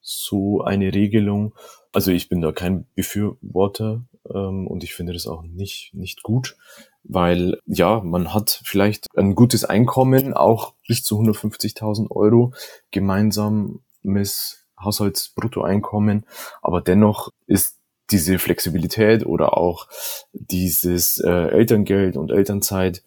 so 0.00 0.62
eine 0.62 0.94
Regelung. 0.94 1.54
Also 1.92 2.12
ich 2.12 2.28
bin 2.28 2.40
da 2.40 2.52
kein 2.52 2.86
Befürworter 2.94 4.04
ähm, 4.36 4.66
und 4.66 4.84
ich 4.84 4.94
finde 4.94 5.12
das 5.12 5.26
auch 5.26 5.42
nicht, 5.42 5.92
nicht 5.94 6.22
gut, 6.22 6.56
weil 7.04 7.58
ja, 7.66 8.00
man 8.00 8.34
hat 8.34 8.60
vielleicht 8.64 9.06
ein 9.16 9.34
gutes 9.34 9.64
Einkommen, 9.64 10.34
auch 10.34 10.74
bis 10.86 11.02
zu 11.02 11.18
150.000 11.20 12.10
Euro 12.10 12.52
gemeinsames 12.90 14.66
Haushaltsbruttoeinkommen, 14.78 16.26
aber 16.62 16.80
dennoch 16.80 17.30
ist 17.46 17.78
diese 18.10 18.38
Flexibilität 18.38 19.26
oder 19.26 19.56
auch 19.56 19.88
dieses 20.32 21.18
äh, 21.18 21.48
Elterngeld 21.48 22.16
und 22.16 22.30
Elternzeit 22.30 23.02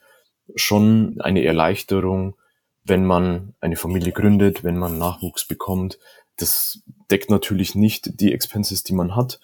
schon 0.55 1.21
eine 1.21 1.43
Erleichterung, 1.43 2.35
wenn 2.83 3.05
man 3.05 3.53
eine 3.61 3.75
Familie 3.75 4.11
gründet, 4.11 4.63
wenn 4.63 4.77
man 4.77 4.97
Nachwuchs 4.97 5.45
bekommt. 5.45 5.99
Das 6.37 6.81
deckt 7.11 7.29
natürlich 7.29 7.75
nicht 7.75 8.19
die 8.19 8.33
Expenses, 8.33 8.83
die 8.83 8.93
man 8.93 9.15
hat, 9.15 9.39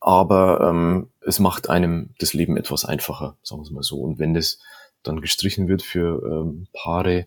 aber 0.00 0.68
ähm, 0.68 1.08
es 1.20 1.38
macht 1.38 1.68
einem 1.70 2.10
das 2.18 2.32
Leben 2.32 2.56
etwas 2.56 2.84
einfacher, 2.84 3.36
sagen 3.42 3.60
wir 3.60 3.64
es 3.64 3.70
mal 3.70 3.82
so. 3.82 4.00
Und 4.00 4.18
wenn 4.18 4.34
das 4.34 4.58
dann 5.02 5.20
gestrichen 5.20 5.68
wird 5.68 5.82
für 5.82 6.22
ähm, 6.24 6.68
Paare, 6.72 7.26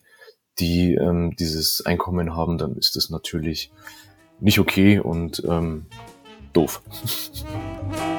die 0.60 0.96
ähm, 0.96 1.36
dieses 1.38 1.86
Einkommen 1.86 2.36
haben, 2.36 2.58
dann 2.58 2.76
ist 2.76 2.96
das 2.96 3.10
natürlich 3.10 3.72
nicht 4.40 4.60
okay 4.60 5.00
und 5.00 5.44
ähm, 5.48 5.86
doof. 6.54 6.82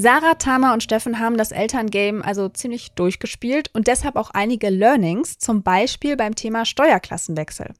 Sarah, 0.00 0.34
Tama 0.34 0.74
und 0.74 0.84
Steffen 0.84 1.18
haben 1.18 1.36
das 1.36 1.50
Elterngame 1.50 2.24
also 2.24 2.48
ziemlich 2.48 2.92
durchgespielt 2.92 3.68
und 3.74 3.88
deshalb 3.88 4.14
auch 4.14 4.30
einige 4.30 4.70
Learnings, 4.70 5.38
zum 5.38 5.64
Beispiel 5.64 6.16
beim 6.16 6.36
Thema 6.36 6.64
Steuerklassenwechsel. 6.64 7.74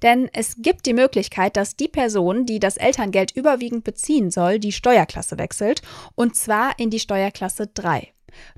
Denn 0.00 0.30
es 0.32 0.54
gibt 0.58 0.86
die 0.86 0.92
Möglichkeit, 0.92 1.56
dass 1.56 1.74
die 1.74 1.88
Person, 1.88 2.46
die 2.46 2.60
das 2.60 2.76
Elterngeld 2.76 3.32
überwiegend 3.32 3.82
beziehen 3.82 4.30
soll, 4.30 4.60
die 4.60 4.70
Steuerklasse 4.70 5.36
wechselt 5.36 5.82
und 6.14 6.36
zwar 6.36 6.78
in 6.78 6.90
die 6.90 7.00
Steuerklasse 7.00 7.66
3. 7.66 8.12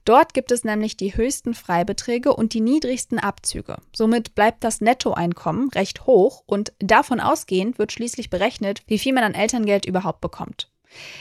Dort 0.05 0.35
gibt 0.35 0.53
es 0.53 0.65
nämlich 0.65 0.99
die 0.99 1.17
höchsten 1.17 1.55
Freibeträge 1.55 2.37
und 2.37 2.53
die 2.53 2.61
niedrigsten 2.61 3.19
Abzüge. 3.19 3.79
Somit 3.95 4.35
bleibt 4.35 4.63
das 4.63 4.83
Nettoeinkommen 4.83 5.71
recht 5.71 6.05
hoch 6.05 6.43
und 6.45 6.75
davon 6.81 7.21
ausgehend 7.21 7.79
wird 7.79 7.93
schließlich 7.93 8.29
berechnet, 8.29 8.83
wie 8.89 8.99
viel 8.99 9.15
man 9.15 9.25
an 9.25 9.35
Elterngeld 9.35 9.87
überhaupt 9.87 10.21
bekommt. 10.21 10.71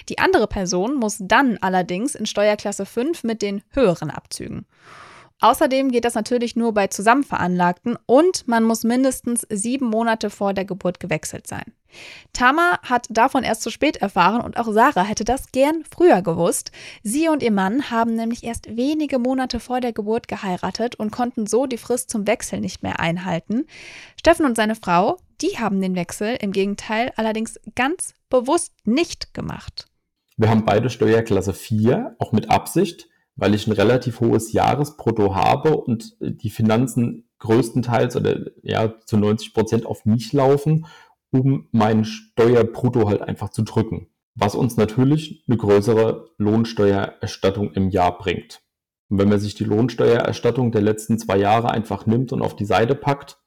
Die 0.09 0.19
andere 0.19 0.47
Person 0.47 0.95
muss 0.95 1.17
dann 1.19 1.57
allerdings 1.61 2.15
in 2.15 2.25
Steuerklasse 2.25 2.85
5 2.85 3.23
mit 3.23 3.41
den 3.41 3.61
höheren 3.71 4.09
Abzügen. 4.09 4.65
Außerdem 5.41 5.91
geht 5.91 6.05
das 6.05 6.15
natürlich 6.15 6.55
nur 6.55 6.73
bei 6.73 6.87
Zusammenveranlagten 6.87 7.97
und 8.05 8.47
man 8.47 8.63
muss 8.63 8.83
mindestens 8.83 9.45
sieben 9.49 9.87
Monate 9.87 10.29
vor 10.29 10.53
der 10.53 10.65
Geburt 10.65 10.99
gewechselt 10.99 11.45
sein. 11.47 11.73
Tama 12.33 12.79
hat 12.83 13.07
davon 13.09 13.43
erst 13.43 13.61
zu 13.61 13.69
spät 13.69 13.97
erfahren 13.97 14.41
und 14.41 14.57
auch 14.57 14.71
Sarah 14.71 15.03
hätte 15.03 15.23
das 15.23 15.51
gern 15.51 15.83
früher 15.89 16.21
gewusst. 16.21 16.71
Sie 17.03 17.29
und 17.29 17.43
ihr 17.43 17.51
Mann 17.51 17.89
haben 17.91 18.15
nämlich 18.15 18.43
erst 18.43 18.75
wenige 18.75 19.19
Monate 19.19 19.59
vor 19.59 19.81
der 19.81 19.93
Geburt 19.93 20.27
geheiratet 20.27 20.95
und 20.95 21.11
konnten 21.11 21.47
so 21.47 21.65
die 21.65 21.77
Frist 21.77 22.09
zum 22.09 22.27
Wechsel 22.27 22.59
nicht 22.59 22.83
mehr 22.83 22.99
einhalten. 22.99 23.65
Steffen 24.19 24.45
und 24.45 24.55
seine 24.55 24.75
Frau, 24.75 25.17
die 25.41 25.57
haben 25.59 25.81
den 25.81 25.95
Wechsel 25.95 26.37
im 26.39 26.51
Gegenteil 26.51 27.11
allerdings 27.15 27.59
ganz 27.75 28.13
bewusst 28.29 28.73
nicht 28.85 29.33
gemacht. 29.33 29.87
Wir 30.37 30.49
haben 30.49 30.65
beide 30.65 30.89
Steuerklasse 30.89 31.53
4, 31.53 32.15
auch 32.19 32.31
mit 32.31 32.49
Absicht, 32.49 33.07
weil 33.35 33.53
ich 33.53 33.67
ein 33.67 33.73
relativ 33.73 34.19
hohes 34.19 34.51
Jahresbrutto 34.51 35.35
habe 35.35 35.77
und 35.77 36.17
die 36.19 36.49
Finanzen 36.49 37.29
größtenteils 37.39 38.15
oder 38.15 38.39
ja 38.63 38.93
zu 39.05 39.17
90 39.17 39.53
Prozent 39.53 39.85
auf 39.85 40.05
mich 40.05 40.33
laufen, 40.33 40.85
um 41.35 41.67
meinen 41.71 42.05
Steuerbrutto 42.05 43.09
halt 43.09 43.21
einfach 43.21 43.49
zu 43.49 43.63
drücken. 43.63 44.07
Was 44.35 44.55
uns 44.55 44.77
natürlich 44.77 45.43
eine 45.47 45.57
größere 45.57 46.29
Lohnsteuererstattung 46.37 47.73
im 47.73 47.89
Jahr 47.89 48.17
bringt. 48.17 48.61
Und 49.09 49.19
wenn 49.19 49.29
man 49.29 49.39
sich 49.39 49.55
die 49.55 49.63
Lohnsteuererstattung 49.63 50.71
der 50.71 50.81
letzten 50.81 51.19
zwei 51.19 51.37
Jahre 51.37 51.71
einfach 51.71 52.05
nimmt 52.05 52.33
und 52.33 52.41
auf 52.41 52.55
die 52.55 52.65
Seite 52.65 52.95
packt, 52.95 53.37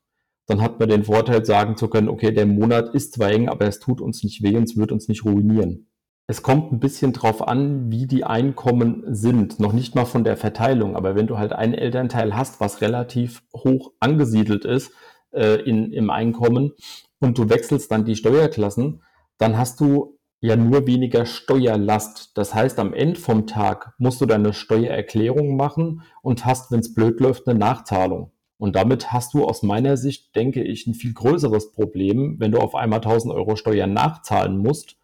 dann 0.47 0.63
hat 0.63 0.79
man 0.79 0.89
den 0.89 1.05
Vorteil, 1.05 1.45
sagen 1.45 1.77
zu 1.77 1.89
können, 1.89 2.09
okay, 2.09 2.33
der 2.33 2.47
Monat 2.47 2.95
ist 2.95 3.15
zwar 3.15 3.31
eng, 3.31 3.49
aber 3.49 3.67
es 3.67 3.81
tut 3.81 4.01
uns 4.01 4.23
nicht 4.23 4.43
weh 4.43 4.57
und 4.57 4.65
es 4.65 4.77
wird 4.77 4.93
uns 4.93 5.09
nicht 5.09 5.25
ruinieren. 5.25 5.91
Es 6.27 6.43
kommt 6.43 6.73
ein 6.73 6.81
bisschen 6.81 7.13
drauf 7.13 7.47
an, 7.47 7.91
wie 7.91 8.07
die 8.07 8.25
Einkommen 8.25 9.03
sind. 9.07 9.61
Noch 9.61 9.73
nicht 9.73 9.95
mal 9.95 10.05
von 10.05 10.25
der 10.25 10.37
Verteilung, 10.37 10.95
aber 10.95 11.15
wenn 11.15 11.27
du 11.27 11.39
halt 11.39 11.53
einen 11.53 11.75
Elternteil 11.75 12.37
hast, 12.37 12.61
was 12.61 12.81
relativ 12.83 13.43
hoch 13.55 13.93
angesiedelt 13.99 14.65
ist 14.65 14.93
äh, 15.33 15.61
in, 15.63 15.93
im 15.93 16.11
Einkommen 16.11 16.73
und 17.21 17.39
du 17.39 17.49
wechselst 17.49 17.91
dann 17.91 18.05
die 18.05 18.17
Steuerklassen, 18.17 19.03
dann 19.39 19.57
hast 19.57 19.81
du 19.81 20.19
ja 20.41 20.57
nur 20.57 20.87
weniger 20.87 21.27
Steuerlast. 21.27 22.37
Das 22.37 22.55
heißt, 22.55 22.79
am 22.79 22.95
Ende 22.95 23.19
vom 23.19 23.47
Tag 23.47 23.95
musst 23.99 24.21
du 24.21 24.27
deine 24.27 24.53
Steuererklärung 24.53 25.57
machen 25.57 26.03
und 26.23 26.45
hast, 26.45 26.71
wenn 26.71 26.81
es 26.81 26.95
blöd 26.95 27.21
läuft, 27.21 27.49
eine 27.49 27.59
Nachzahlung. 27.59 28.33
Und 28.57 28.75
damit 28.75 29.13
hast 29.13 29.35
du 29.35 29.45
aus 29.45 29.63
meiner 29.63 29.97
Sicht, 29.97 30.35
denke 30.35 30.63
ich, 30.63 30.87
ein 30.87 30.95
viel 30.95 31.15
größeres 31.15 31.73
Problem, 31.73 32.37
wenn 32.39 32.53
du 32.53 32.59
auf 32.59 32.75
einmal 32.75 32.99
1000 32.99 33.33
Euro 33.33 33.57
Steuern 33.57 33.93
nachzahlen 33.93 34.59
musst, 34.59 34.97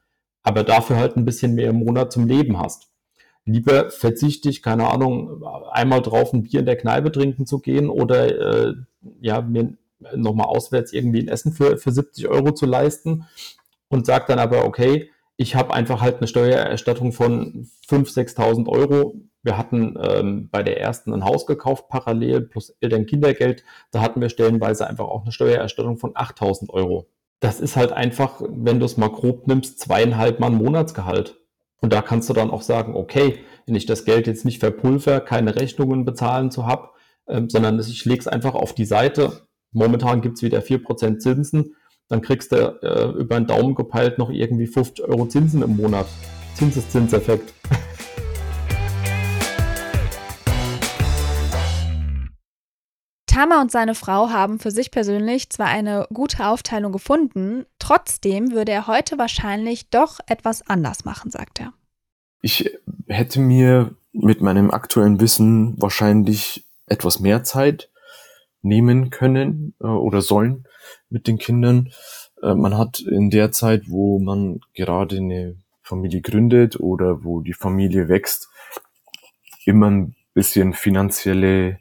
aber 0.43 0.65
dafür 0.65 0.97
halt 0.97 1.17
ein 1.17 1.25
bisschen 1.25 1.55
mehr 1.55 1.71
im 1.71 1.77
Monat 1.77 2.13
zum 2.13 2.27
Leben 2.27 2.59
hast. 2.59 2.89
Lieber 3.47 3.91
verzichte 3.91 4.49
ich, 4.49 4.63
keine 4.63 4.91
Ahnung, 4.91 5.45
einmal 5.71 6.03
drauf 6.03 6.33
ein 6.33 6.43
Bier 6.43 6.61
in 6.61 6.67
der 6.67 6.77
Kneipe 6.77 7.13
trinken 7.13 7.47
zu 7.47 7.61
gehen 7.61 7.89
oder 7.89 8.69
äh, 8.69 8.75
ja, 9.21 9.43
mir 9.43 9.77
nochmal 10.15 10.47
auswärts 10.47 10.93
irgendwie 10.93 11.21
ein 11.21 11.29
Essen 11.29 11.53
für, 11.53 11.79
für 11.79 11.93
70 11.93 12.29
Euro 12.29 12.53
zu 12.53 12.67
leisten 12.67 13.27
und 13.89 14.07
sage 14.07 14.25
dann 14.29 14.39
aber, 14.39 14.65
okay, 14.65 15.11
ich 15.37 15.57
habe 15.57 15.75
einfach 15.75 16.01
halt 16.01 16.19
eine 16.19 16.29
Steuererstattung 16.29 17.13
von 17.13 17.69
5.000, 17.89 18.37
6.000 18.37 18.69
Euro 18.69 19.15
wir 19.45 19.59
hatten 19.59 19.97
ähm, 20.03 20.49
bei 20.51 20.63
der 20.63 20.81
ersten 20.81 21.13
ein 21.13 21.25
Haus 21.25 21.47
gekauft, 21.47 21.89
parallel 21.89 22.41
plus 22.41 22.71
Eltern-Kindergeld. 22.81 23.63
Da 23.93 24.01
hatten 24.01 24.21
wir 24.23 24.31
stellenweise 24.31 24.87
einfach 24.87 25.05
auch 25.05 25.23
eine 25.23 25.33
Steuererstattung 25.33 25.99
von 25.99 26.13
8000 26.15 26.71
Euro. 26.71 27.07
das 27.41 27.61
ist 27.61 27.77
halt 27.77 27.93
einfach, 27.93 28.41
wenn 28.49 28.81
du 28.81 28.87
es 28.87 28.97
mal 28.97 29.11
grob 29.11 29.47
nimmst, 29.47 29.79
zweieinhalb 29.79 30.41
Mann 30.41 30.55
Monatsgehalt. 30.55 31.37
Und 31.83 31.93
da 31.93 32.01
kannst 32.01 32.31
du 32.31 32.33
dann 32.33 32.51
auch 32.51 32.63
sagen, 32.63 32.97
okay, 32.97 33.41
wenn 33.67 33.75
ich 33.75 33.85
das 33.85 34.07
Geld 34.07 34.27
jetzt 34.27 34.47
nicht 34.47 34.61
verpulver, 34.61 35.21
keine 35.21 35.55
Rechnungen 35.55 36.07
bezahlen 36.07 36.51
zu 36.51 36.67
hab, 36.67 36.95
ähm, 37.29 37.51
sondern 37.51 37.79
ich 37.79 38.05
lege 38.07 38.21
es 38.21 38.29
einfach 38.29 38.55
auf 38.55 38.73
die 38.75 38.87
Seite. 38.87 39.47
Momentan 39.75 40.23
gibt's 40.23 40.41
wieder 40.41 40.63
vier 40.63 40.83
Prozent 40.83 41.21
Zinsen. 41.21 41.75
Dann 42.09 42.23
kriegst 42.23 42.53
du 42.53 42.57
äh, 42.57 43.11
über 43.19 43.35
den 43.35 43.49
Daumen 43.49 43.75
gepeilt 43.75 44.19
noch 44.19 44.31
irgendwie 44.31 44.69
50 44.69 45.05
Euro 45.05 45.27
Zinsen 45.27 45.63
im 45.63 45.77
Monat. 45.77 46.07
Zinseszinseffekt. 46.55 47.53
Tama 53.27 53.61
und 53.61 53.73
seine 53.73 53.97
Frau 53.97 54.31
haben 54.31 54.61
für 54.61 54.71
sich 54.71 54.93
persönlich 54.93 55.51
zwar 55.51 55.67
eine 55.67 56.07
gute 56.15 56.47
Aufteilung 56.47 56.93
gefunden, 56.93 57.67
trotzdem 57.81 58.53
würde 58.53 58.71
er 58.71 58.87
heute 58.87 59.19
wahrscheinlich 59.19 59.91
doch 59.91 60.21
etwas 60.29 60.65
anders 60.69 61.05
machen, 61.05 61.33
sagt 61.33 61.59
er. 61.59 61.73
Ich 62.43 62.79
hätte 63.09 63.41
mir 63.41 63.97
mit 64.13 64.41
meinem 64.41 64.71
aktuellen 64.71 65.21
Wissen 65.21 65.75
wahrscheinlich 65.83 66.65
etwas 66.87 67.19
mehr 67.19 67.43
Zeit 67.43 67.91
nehmen 68.65 69.11
können 69.11 69.75
äh, 69.81 69.87
oder 69.87 70.23
sollen 70.23 70.65
mit 71.09 71.27
den 71.27 71.39
Kindern. 71.39 71.91
Äh, 72.43 72.55
man 72.55 72.77
hat 72.77 73.01
in 73.01 73.31
der 73.31 73.53
Zeit, 73.53 73.89
wo 73.89 74.19
man 74.19 74.61
gerade 74.75 75.19
eine 75.19 75.57
Familie 75.83 76.23
gründet 76.23 76.81
oder 76.81 77.25
wo 77.25 77.41
die 77.41 77.53
Familie 77.53 78.09
wächst, 78.09 78.49
immer 79.67 79.91
ein 79.91 80.17
bisschen 80.33 80.73
finanzielle 80.73 81.79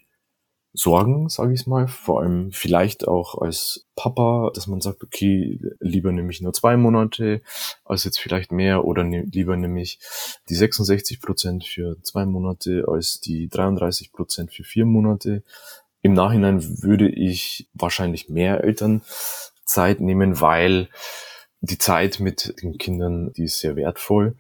Sorgen, 0.76 1.30
sage 1.30 1.54
ich 1.54 1.68
mal. 1.68 1.88
Vor 1.88 2.22
allem 2.22 2.52
vielleicht 2.52 3.08
auch 3.08 3.40
als 3.40 3.86
Papa, 3.96 4.52
dass 4.56 4.66
man 4.66 4.82
sagt, 4.82 5.04
okay, 5.04 5.60
lieber 5.80 6.12
nehme 6.12 6.32
ich 6.32 6.42
nur 6.42 6.52
zwei 6.54 6.78
Monate 6.78 7.42
als 7.86 8.04
jetzt 8.06 8.20
vielleicht 8.20 8.52
mehr 8.52 8.84
oder 8.84 9.04
ne, 9.04 9.22
lieber 9.32 9.56
nehme 9.56 9.82
ich 9.82 10.00
die 10.50 10.56
66 10.56 11.22
Prozent 11.22 11.64
für 11.64 12.02
zwei 12.02 12.26
Monate 12.26 12.86
als 12.88 13.22
die 13.22 13.50
33 13.50 14.12
Prozent 14.12 14.52
für 14.52 14.64
vier 14.64 14.86
Monate. 14.86 15.44
Im 16.04 16.14
Nachhinein 16.14 16.84
würde 16.84 17.10
ich 17.10 17.70
wahrscheinlich 17.74 18.28
mehr 18.28 18.62
Elternzeit 18.62 20.02
nehmen, 20.02 20.42
weil 20.42 20.90
die 21.62 21.78
Zeit 21.78 22.20
mit 22.20 22.62
den 22.62 22.78
Kindern, 22.78 23.32
die 23.32 23.46
ist 23.46 23.60
sehr 23.60 23.78
wertvoll. 23.78 24.36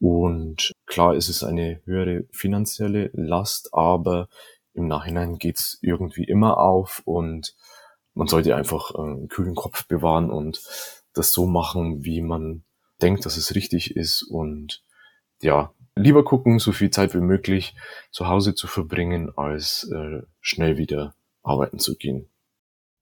Und 0.00 0.70
klar 0.84 1.14
ist 1.14 1.30
es 1.30 1.42
eine 1.42 1.80
höhere 1.86 2.24
finanzielle 2.30 3.10
Last, 3.14 3.72
aber 3.72 4.28
im 4.74 4.86
Nachhinein 4.86 5.38
geht's 5.38 5.78
irgendwie 5.80 6.24
immer 6.24 6.58
auf 6.58 7.00
und 7.06 7.56
man 8.12 8.26
sollte 8.26 8.54
einfach 8.54 8.94
einen 8.94 9.28
kühlen 9.28 9.54
Kopf 9.54 9.88
bewahren 9.88 10.30
und 10.30 10.62
das 11.14 11.32
so 11.32 11.46
machen, 11.46 12.04
wie 12.04 12.20
man 12.20 12.64
denkt, 13.00 13.24
dass 13.24 13.38
es 13.38 13.54
richtig 13.54 13.96
ist 13.96 14.22
und 14.24 14.82
ja, 15.40 15.72
lieber 15.98 16.24
gucken, 16.24 16.58
so 16.58 16.72
viel 16.72 16.90
Zeit 16.90 17.14
wie 17.14 17.20
möglich 17.20 17.74
zu 18.10 18.28
Hause 18.28 18.54
zu 18.54 18.66
verbringen, 18.66 19.32
als 19.36 19.90
äh, 19.92 20.22
schnell 20.40 20.78
wieder 20.78 21.14
arbeiten 21.42 21.78
zu 21.78 21.96
gehen. 21.96 22.28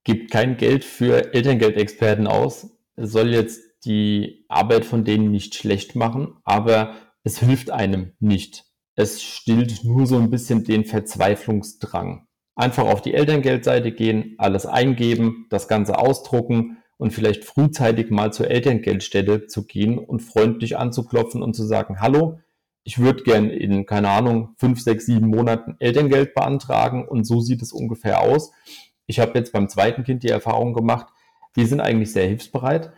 Gibt 0.04 0.30
kein 0.30 0.56
Geld 0.56 0.84
für 0.84 1.34
Elterngeldexperten 1.34 2.26
aus. 2.26 2.70
Es 2.94 3.12
soll 3.12 3.32
jetzt 3.32 3.60
die 3.84 4.44
Arbeit 4.48 4.84
von 4.84 5.04
denen 5.04 5.30
nicht 5.30 5.54
schlecht 5.54 5.96
machen, 5.96 6.36
aber 6.44 6.94
es 7.24 7.38
hilft 7.38 7.70
einem 7.70 8.12
nicht. 8.20 8.64
Es 8.94 9.22
stillt 9.22 9.84
nur 9.84 10.06
so 10.06 10.16
ein 10.16 10.30
bisschen 10.30 10.64
den 10.64 10.84
Verzweiflungsdrang. 10.84 12.26
Einfach 12.54 12.84
auf 12.84 13.02
die 13.02 13.14
Elterngeldseite 13.14 13.92
gehen, 13.92 14.34
alles 14.38 14.64
eingeben, 14.64 15.46
das 15.50 15.68
Ganze 15.68 15.98
ausdrucken 15.98 16.78
und 16.96 17.12
vielleicht 17.12 17.44
frühzeitig 17.44 18.10
mal 18.10 18.32
zur 18.32 18.50
Elterngeldstelle 18.50 19.46
zu 19.46 19.66
gehen 19.66 19.98
und 19.98 20.20
freundlich 20.20 20.78
anzuklopfen 20.78 21.42
und 21.42 21.54
zu 21.54 21.64
sagen, 21.64 22.00
hallo, 22.00 22.38
ich 22.86 23.00
würde 23.00 23.24
gern 23.24 23.50
in, 23.50 23.84
keine 23.84 24.10
Ahnung, 24.10 24.54
fünf, 24.58 24.80
sechs, 24.80 25.06
sieben 25.06 25.26
Monaten 25.26 25.74
Elterngeld 25.80 26.34
beantragen 26.34 27.06
und 27.06 27.24
so 27.24 27.40
sieht 27.40 27.60
es 27.60 27.72
ungefähr 27.72 28.20
aus. 28.20 28.52
Ich 29.06 29.18
habe 29.18 29.36
jetzt 29.36 29.52
beim 29.52 29.68
zweiten 29.68 30.04
Kind 30.04 30.22
die 30.22 30.28
Erfahrung 30.28 30.72
gemacht, 30.72 31.08
die 31.56 31.66
sind 31.66 31.80
eigentlich 31.80 32.12
sehr 32.12 32.28
hilfsbereit. 32.28 32.92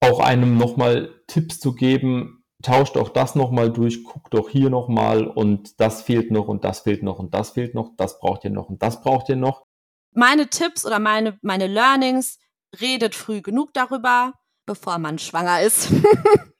Auch 0.00 0.18
einem 0.18 0.58
nochmal 0.58 1.14
Tipps 1.28 1.60
zu 1.60 1.72
geben, 1.76 2.42
tauscht 2.64 2.96
auch 2.96 3.10
das 3.10 3.36
nochmal 3.36 3.72
durch, 3.72 4.02
guckt 4.02 4.34
doch 4.34 4.48
hier 4.48 4.70
nochmal 4.70 5.28
und 5.28 5.80
das 5.80 6.02
fehlt 6.02 6.32
noch 6.32 6.48
und 6.48 6.64
das 6.64 6.80
fehlt 6.80 7.04
noch 7.04 7.20
und 7.20 7.32
das 7.32 7.50
fehlt 7.50 7.76
noch, 7.76 7.92
das 7.96 8.18
braucht 8.18 8.42
ihr 8.42 8.50
noch 8.50 8.70
und 8.70 8.82
das 8.82 9.02
braucht 9.02 9.28
ihr 9.28 9.36
noch. 9.36 9.66
Meine 10.10 10.48
Tipps 10.48 10.84
oder 10.84 10.98
meine, 10.98 11.38
meine 11.42 11.68
Learnings, 11.68 12.40
redet 12.80 13.14
früh 13.14 13.40
genug 13.40 13.72
darüber, 13.72 14.32
bevor 14.66 14.98
man 14.98 15.20
schwanger 15.20 15.60
ist. 15.60 15.92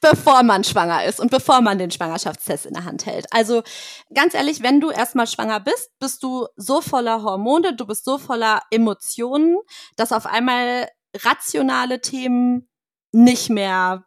bevor 0.00 0.42
man 0.42 0.64
schwanger 0.64 1.04
ist 1.04 1.20
und 1.20 1.30
bevor 1.30 1.60
man 1.60 1.78
den 1.78 1.90
Schwangerschaftstest 1.90 2.66
in 2.66 2.74
der 2.74 2.84
Hand 2.84 3.06
hält. 3.06 3.26
Also 3.32 3.62
ganz 4.14 4.34
ehrlich, 4.34 4.62
wenn 4.62 4.80
du 4.80 4.90
erstmal 4.90 5.26
schwanger 5.26 5.60
bist, 5.60 5.90
bist 5.98 6.22
du 6.22 6.46
so 6.56 6.80
voller 6.80 7.22
Hormone, 7.22 7.74
du 7.76 7.86
bist 7.86 8.04
so 8.04 8.18
voller 8.18 8.62
Emotionen, 8.70 9.58
dass 9.96 10.12
auf 10.12 10.26
einmal 10.26 10.88
rationale 11.16 12.00
Themen 12.00 12.68
nicht 13.12 13.50
mehr 13.50 14.04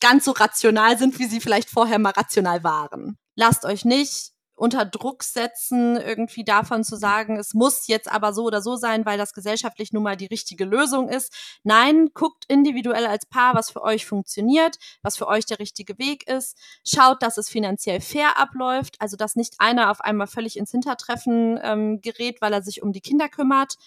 ganz 0.00 0.24
so 0.24 0.32
rational 0.32 0.98
sind, 0.98 1.18
wie 1.18 1.26
sie 1.26 1.40
vielleicht 1.40 1.68
vorher 1.68 1.98
mal 1.98 2.12
rational 2.12 2.64
waren. 2.64 3.18
Lasst 3.34 3.64
euch 3.64 3.84
nicht 3.84 4.31
unter 4.62 4.84
Druck 4.84 5.24
setzen, 5.24 5.96
irgendwie 5.96 6.44
davon 6.44 6.84
zu 6.84 6.94
sagen, 6.94 7.36
es 7.36 7.52
muss 7.52 7.88
jetzt 7.88 8.08
aber 8.08 8.32
so 8.32 8.44
oder 8.44 8.62
so 8.62 8.76
sein, 8.76 9.04
weil 9.04 9.18
das 9.18 9.34
gesellschaftlich 9.34 9.92
nun 9.92 10.04
mal 10.04 10.16
die 10.16 10.26
richtige 10.26 10.64
Lösung 10.64 11.08
ist. 11.08 11.34
Nein, 11.64 12.10
guckt 12.14 12.44
individuell 12.46 13.06
als 13.06 13.26
Paar, 13.26 13.56
was 13.56 13.70
für 13.72 13.82
euch 13.82 14.06
funktioniert, 14.06 14.78
was 15.02 15.16
für 15.16 15.26
euch 15.26 15.46
der 15.46 15.58
richtige 15.58 15.98
Weg 15.98 16.28
ist. 16.28 16.56
Schaut, 16.86 17.24
dass 17.24 17.38
es 17.38 17.48
finanziell 17.48 18.00
fair 18.00 18.38
abläuft, 18.38 19.00
also 19.00 19.16
dass 19.16 19.34
nicht 19.34 19.54
einer 19.58 19.90
auf 19.90 20.00
einmal 20.00 20.28
völlig 20.28 20.56
ins 20.56 20.70
Hintertreffen 20.70 21.58
ähm, 21.60 22.00
gerät, 22.00 22.40
weil 22.40 22.52
er 22.52 22.62
sich 22.62 22.84
um 22.84 22.92
die 22.92 23.00
Kinder 23.00 23.28
kümmert. 23.28 23.78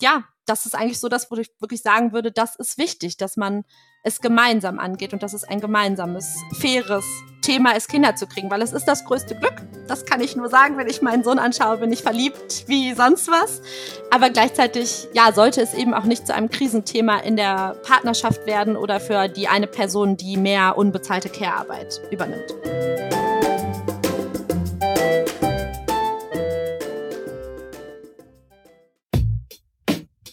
Ja, 0.00 0.24
das 0.46 0.64
ist 0.64 0.74
eigentlich 0.74 1.00
so 1.00 1.08
das, 1.08 1.30
wo 1.30 1.36
ich 1.36 1.50
wirklich 1.60 1.82
sagen 1.82 2.12
würde, 2.12 2.32
das 2.32 2.56
ist 2.56 2.78
wichtig, 2.78 3.16
dass 3.16 3.36
man 3.36 3.64
es 4.04 4.20
gemeinsam 4.20 4.78
angeht 4.78 5.12
und 5.12 5.22
dass 5.22 5.32
es 5.32 5.44
ein 5.44 5.60
gemeinsames, 5.60 6.36
faires 6.58 7.04
Thema 7.42 7.72
ist, 7.72 7.88
Kinder 7.88 8.14
zu 8.14 8.26
kriegen, 8.26 8.50
weil 8.50 8.62
es 8.62 8.72
ist 8.72 8.84
das 8.84 9.04
größte 9.04 9.34
Glück. 9.34 9.62
Das 9.88 10.04
kann 10.04 10.20
ich 10.20 10.36
nur 10.36 10.48
sagen, 10.48 10.76
wenn 10.76 10.86
ich 10.86 11.02
meinen 11.02 11.24
Sohn 11.24 11.38
anschaue, 11.38 11.78
bin 11.78 11.92
ich 11.92 12.02
verliebt 12.02 12.64
wie 12.66 12.94
sonst 12.94 13.28
was. 13.28 13.60
Aber 14.10 14.30
gleichzeitig, 14.30 15.08
ja, 15.14 15.32
sollte 15.32 15.62
es 15.62 15.74
eben 15.74 15.94
auch 15.94 16.04
nicht 16.04 16.26
zu 16.26 16.34
einem 16.34 16.50
Krisenthema 16.50 17.18
in 17.18 17.36
der 17.36 17.74
Partnerschaft 17.82 18.46
werden 18.46 18.76
oder 18.76 19.00
für 19.00 19.28
die 19.28 19.48
eine 19.48 19.66
Person, 19.66 20.16
die 20.16 20.36
mehr 20.36 20.78
unbezahlte 20.78 21.28
Care-Arbeit 21.28 22.00
übernimmt. 22.10 22.54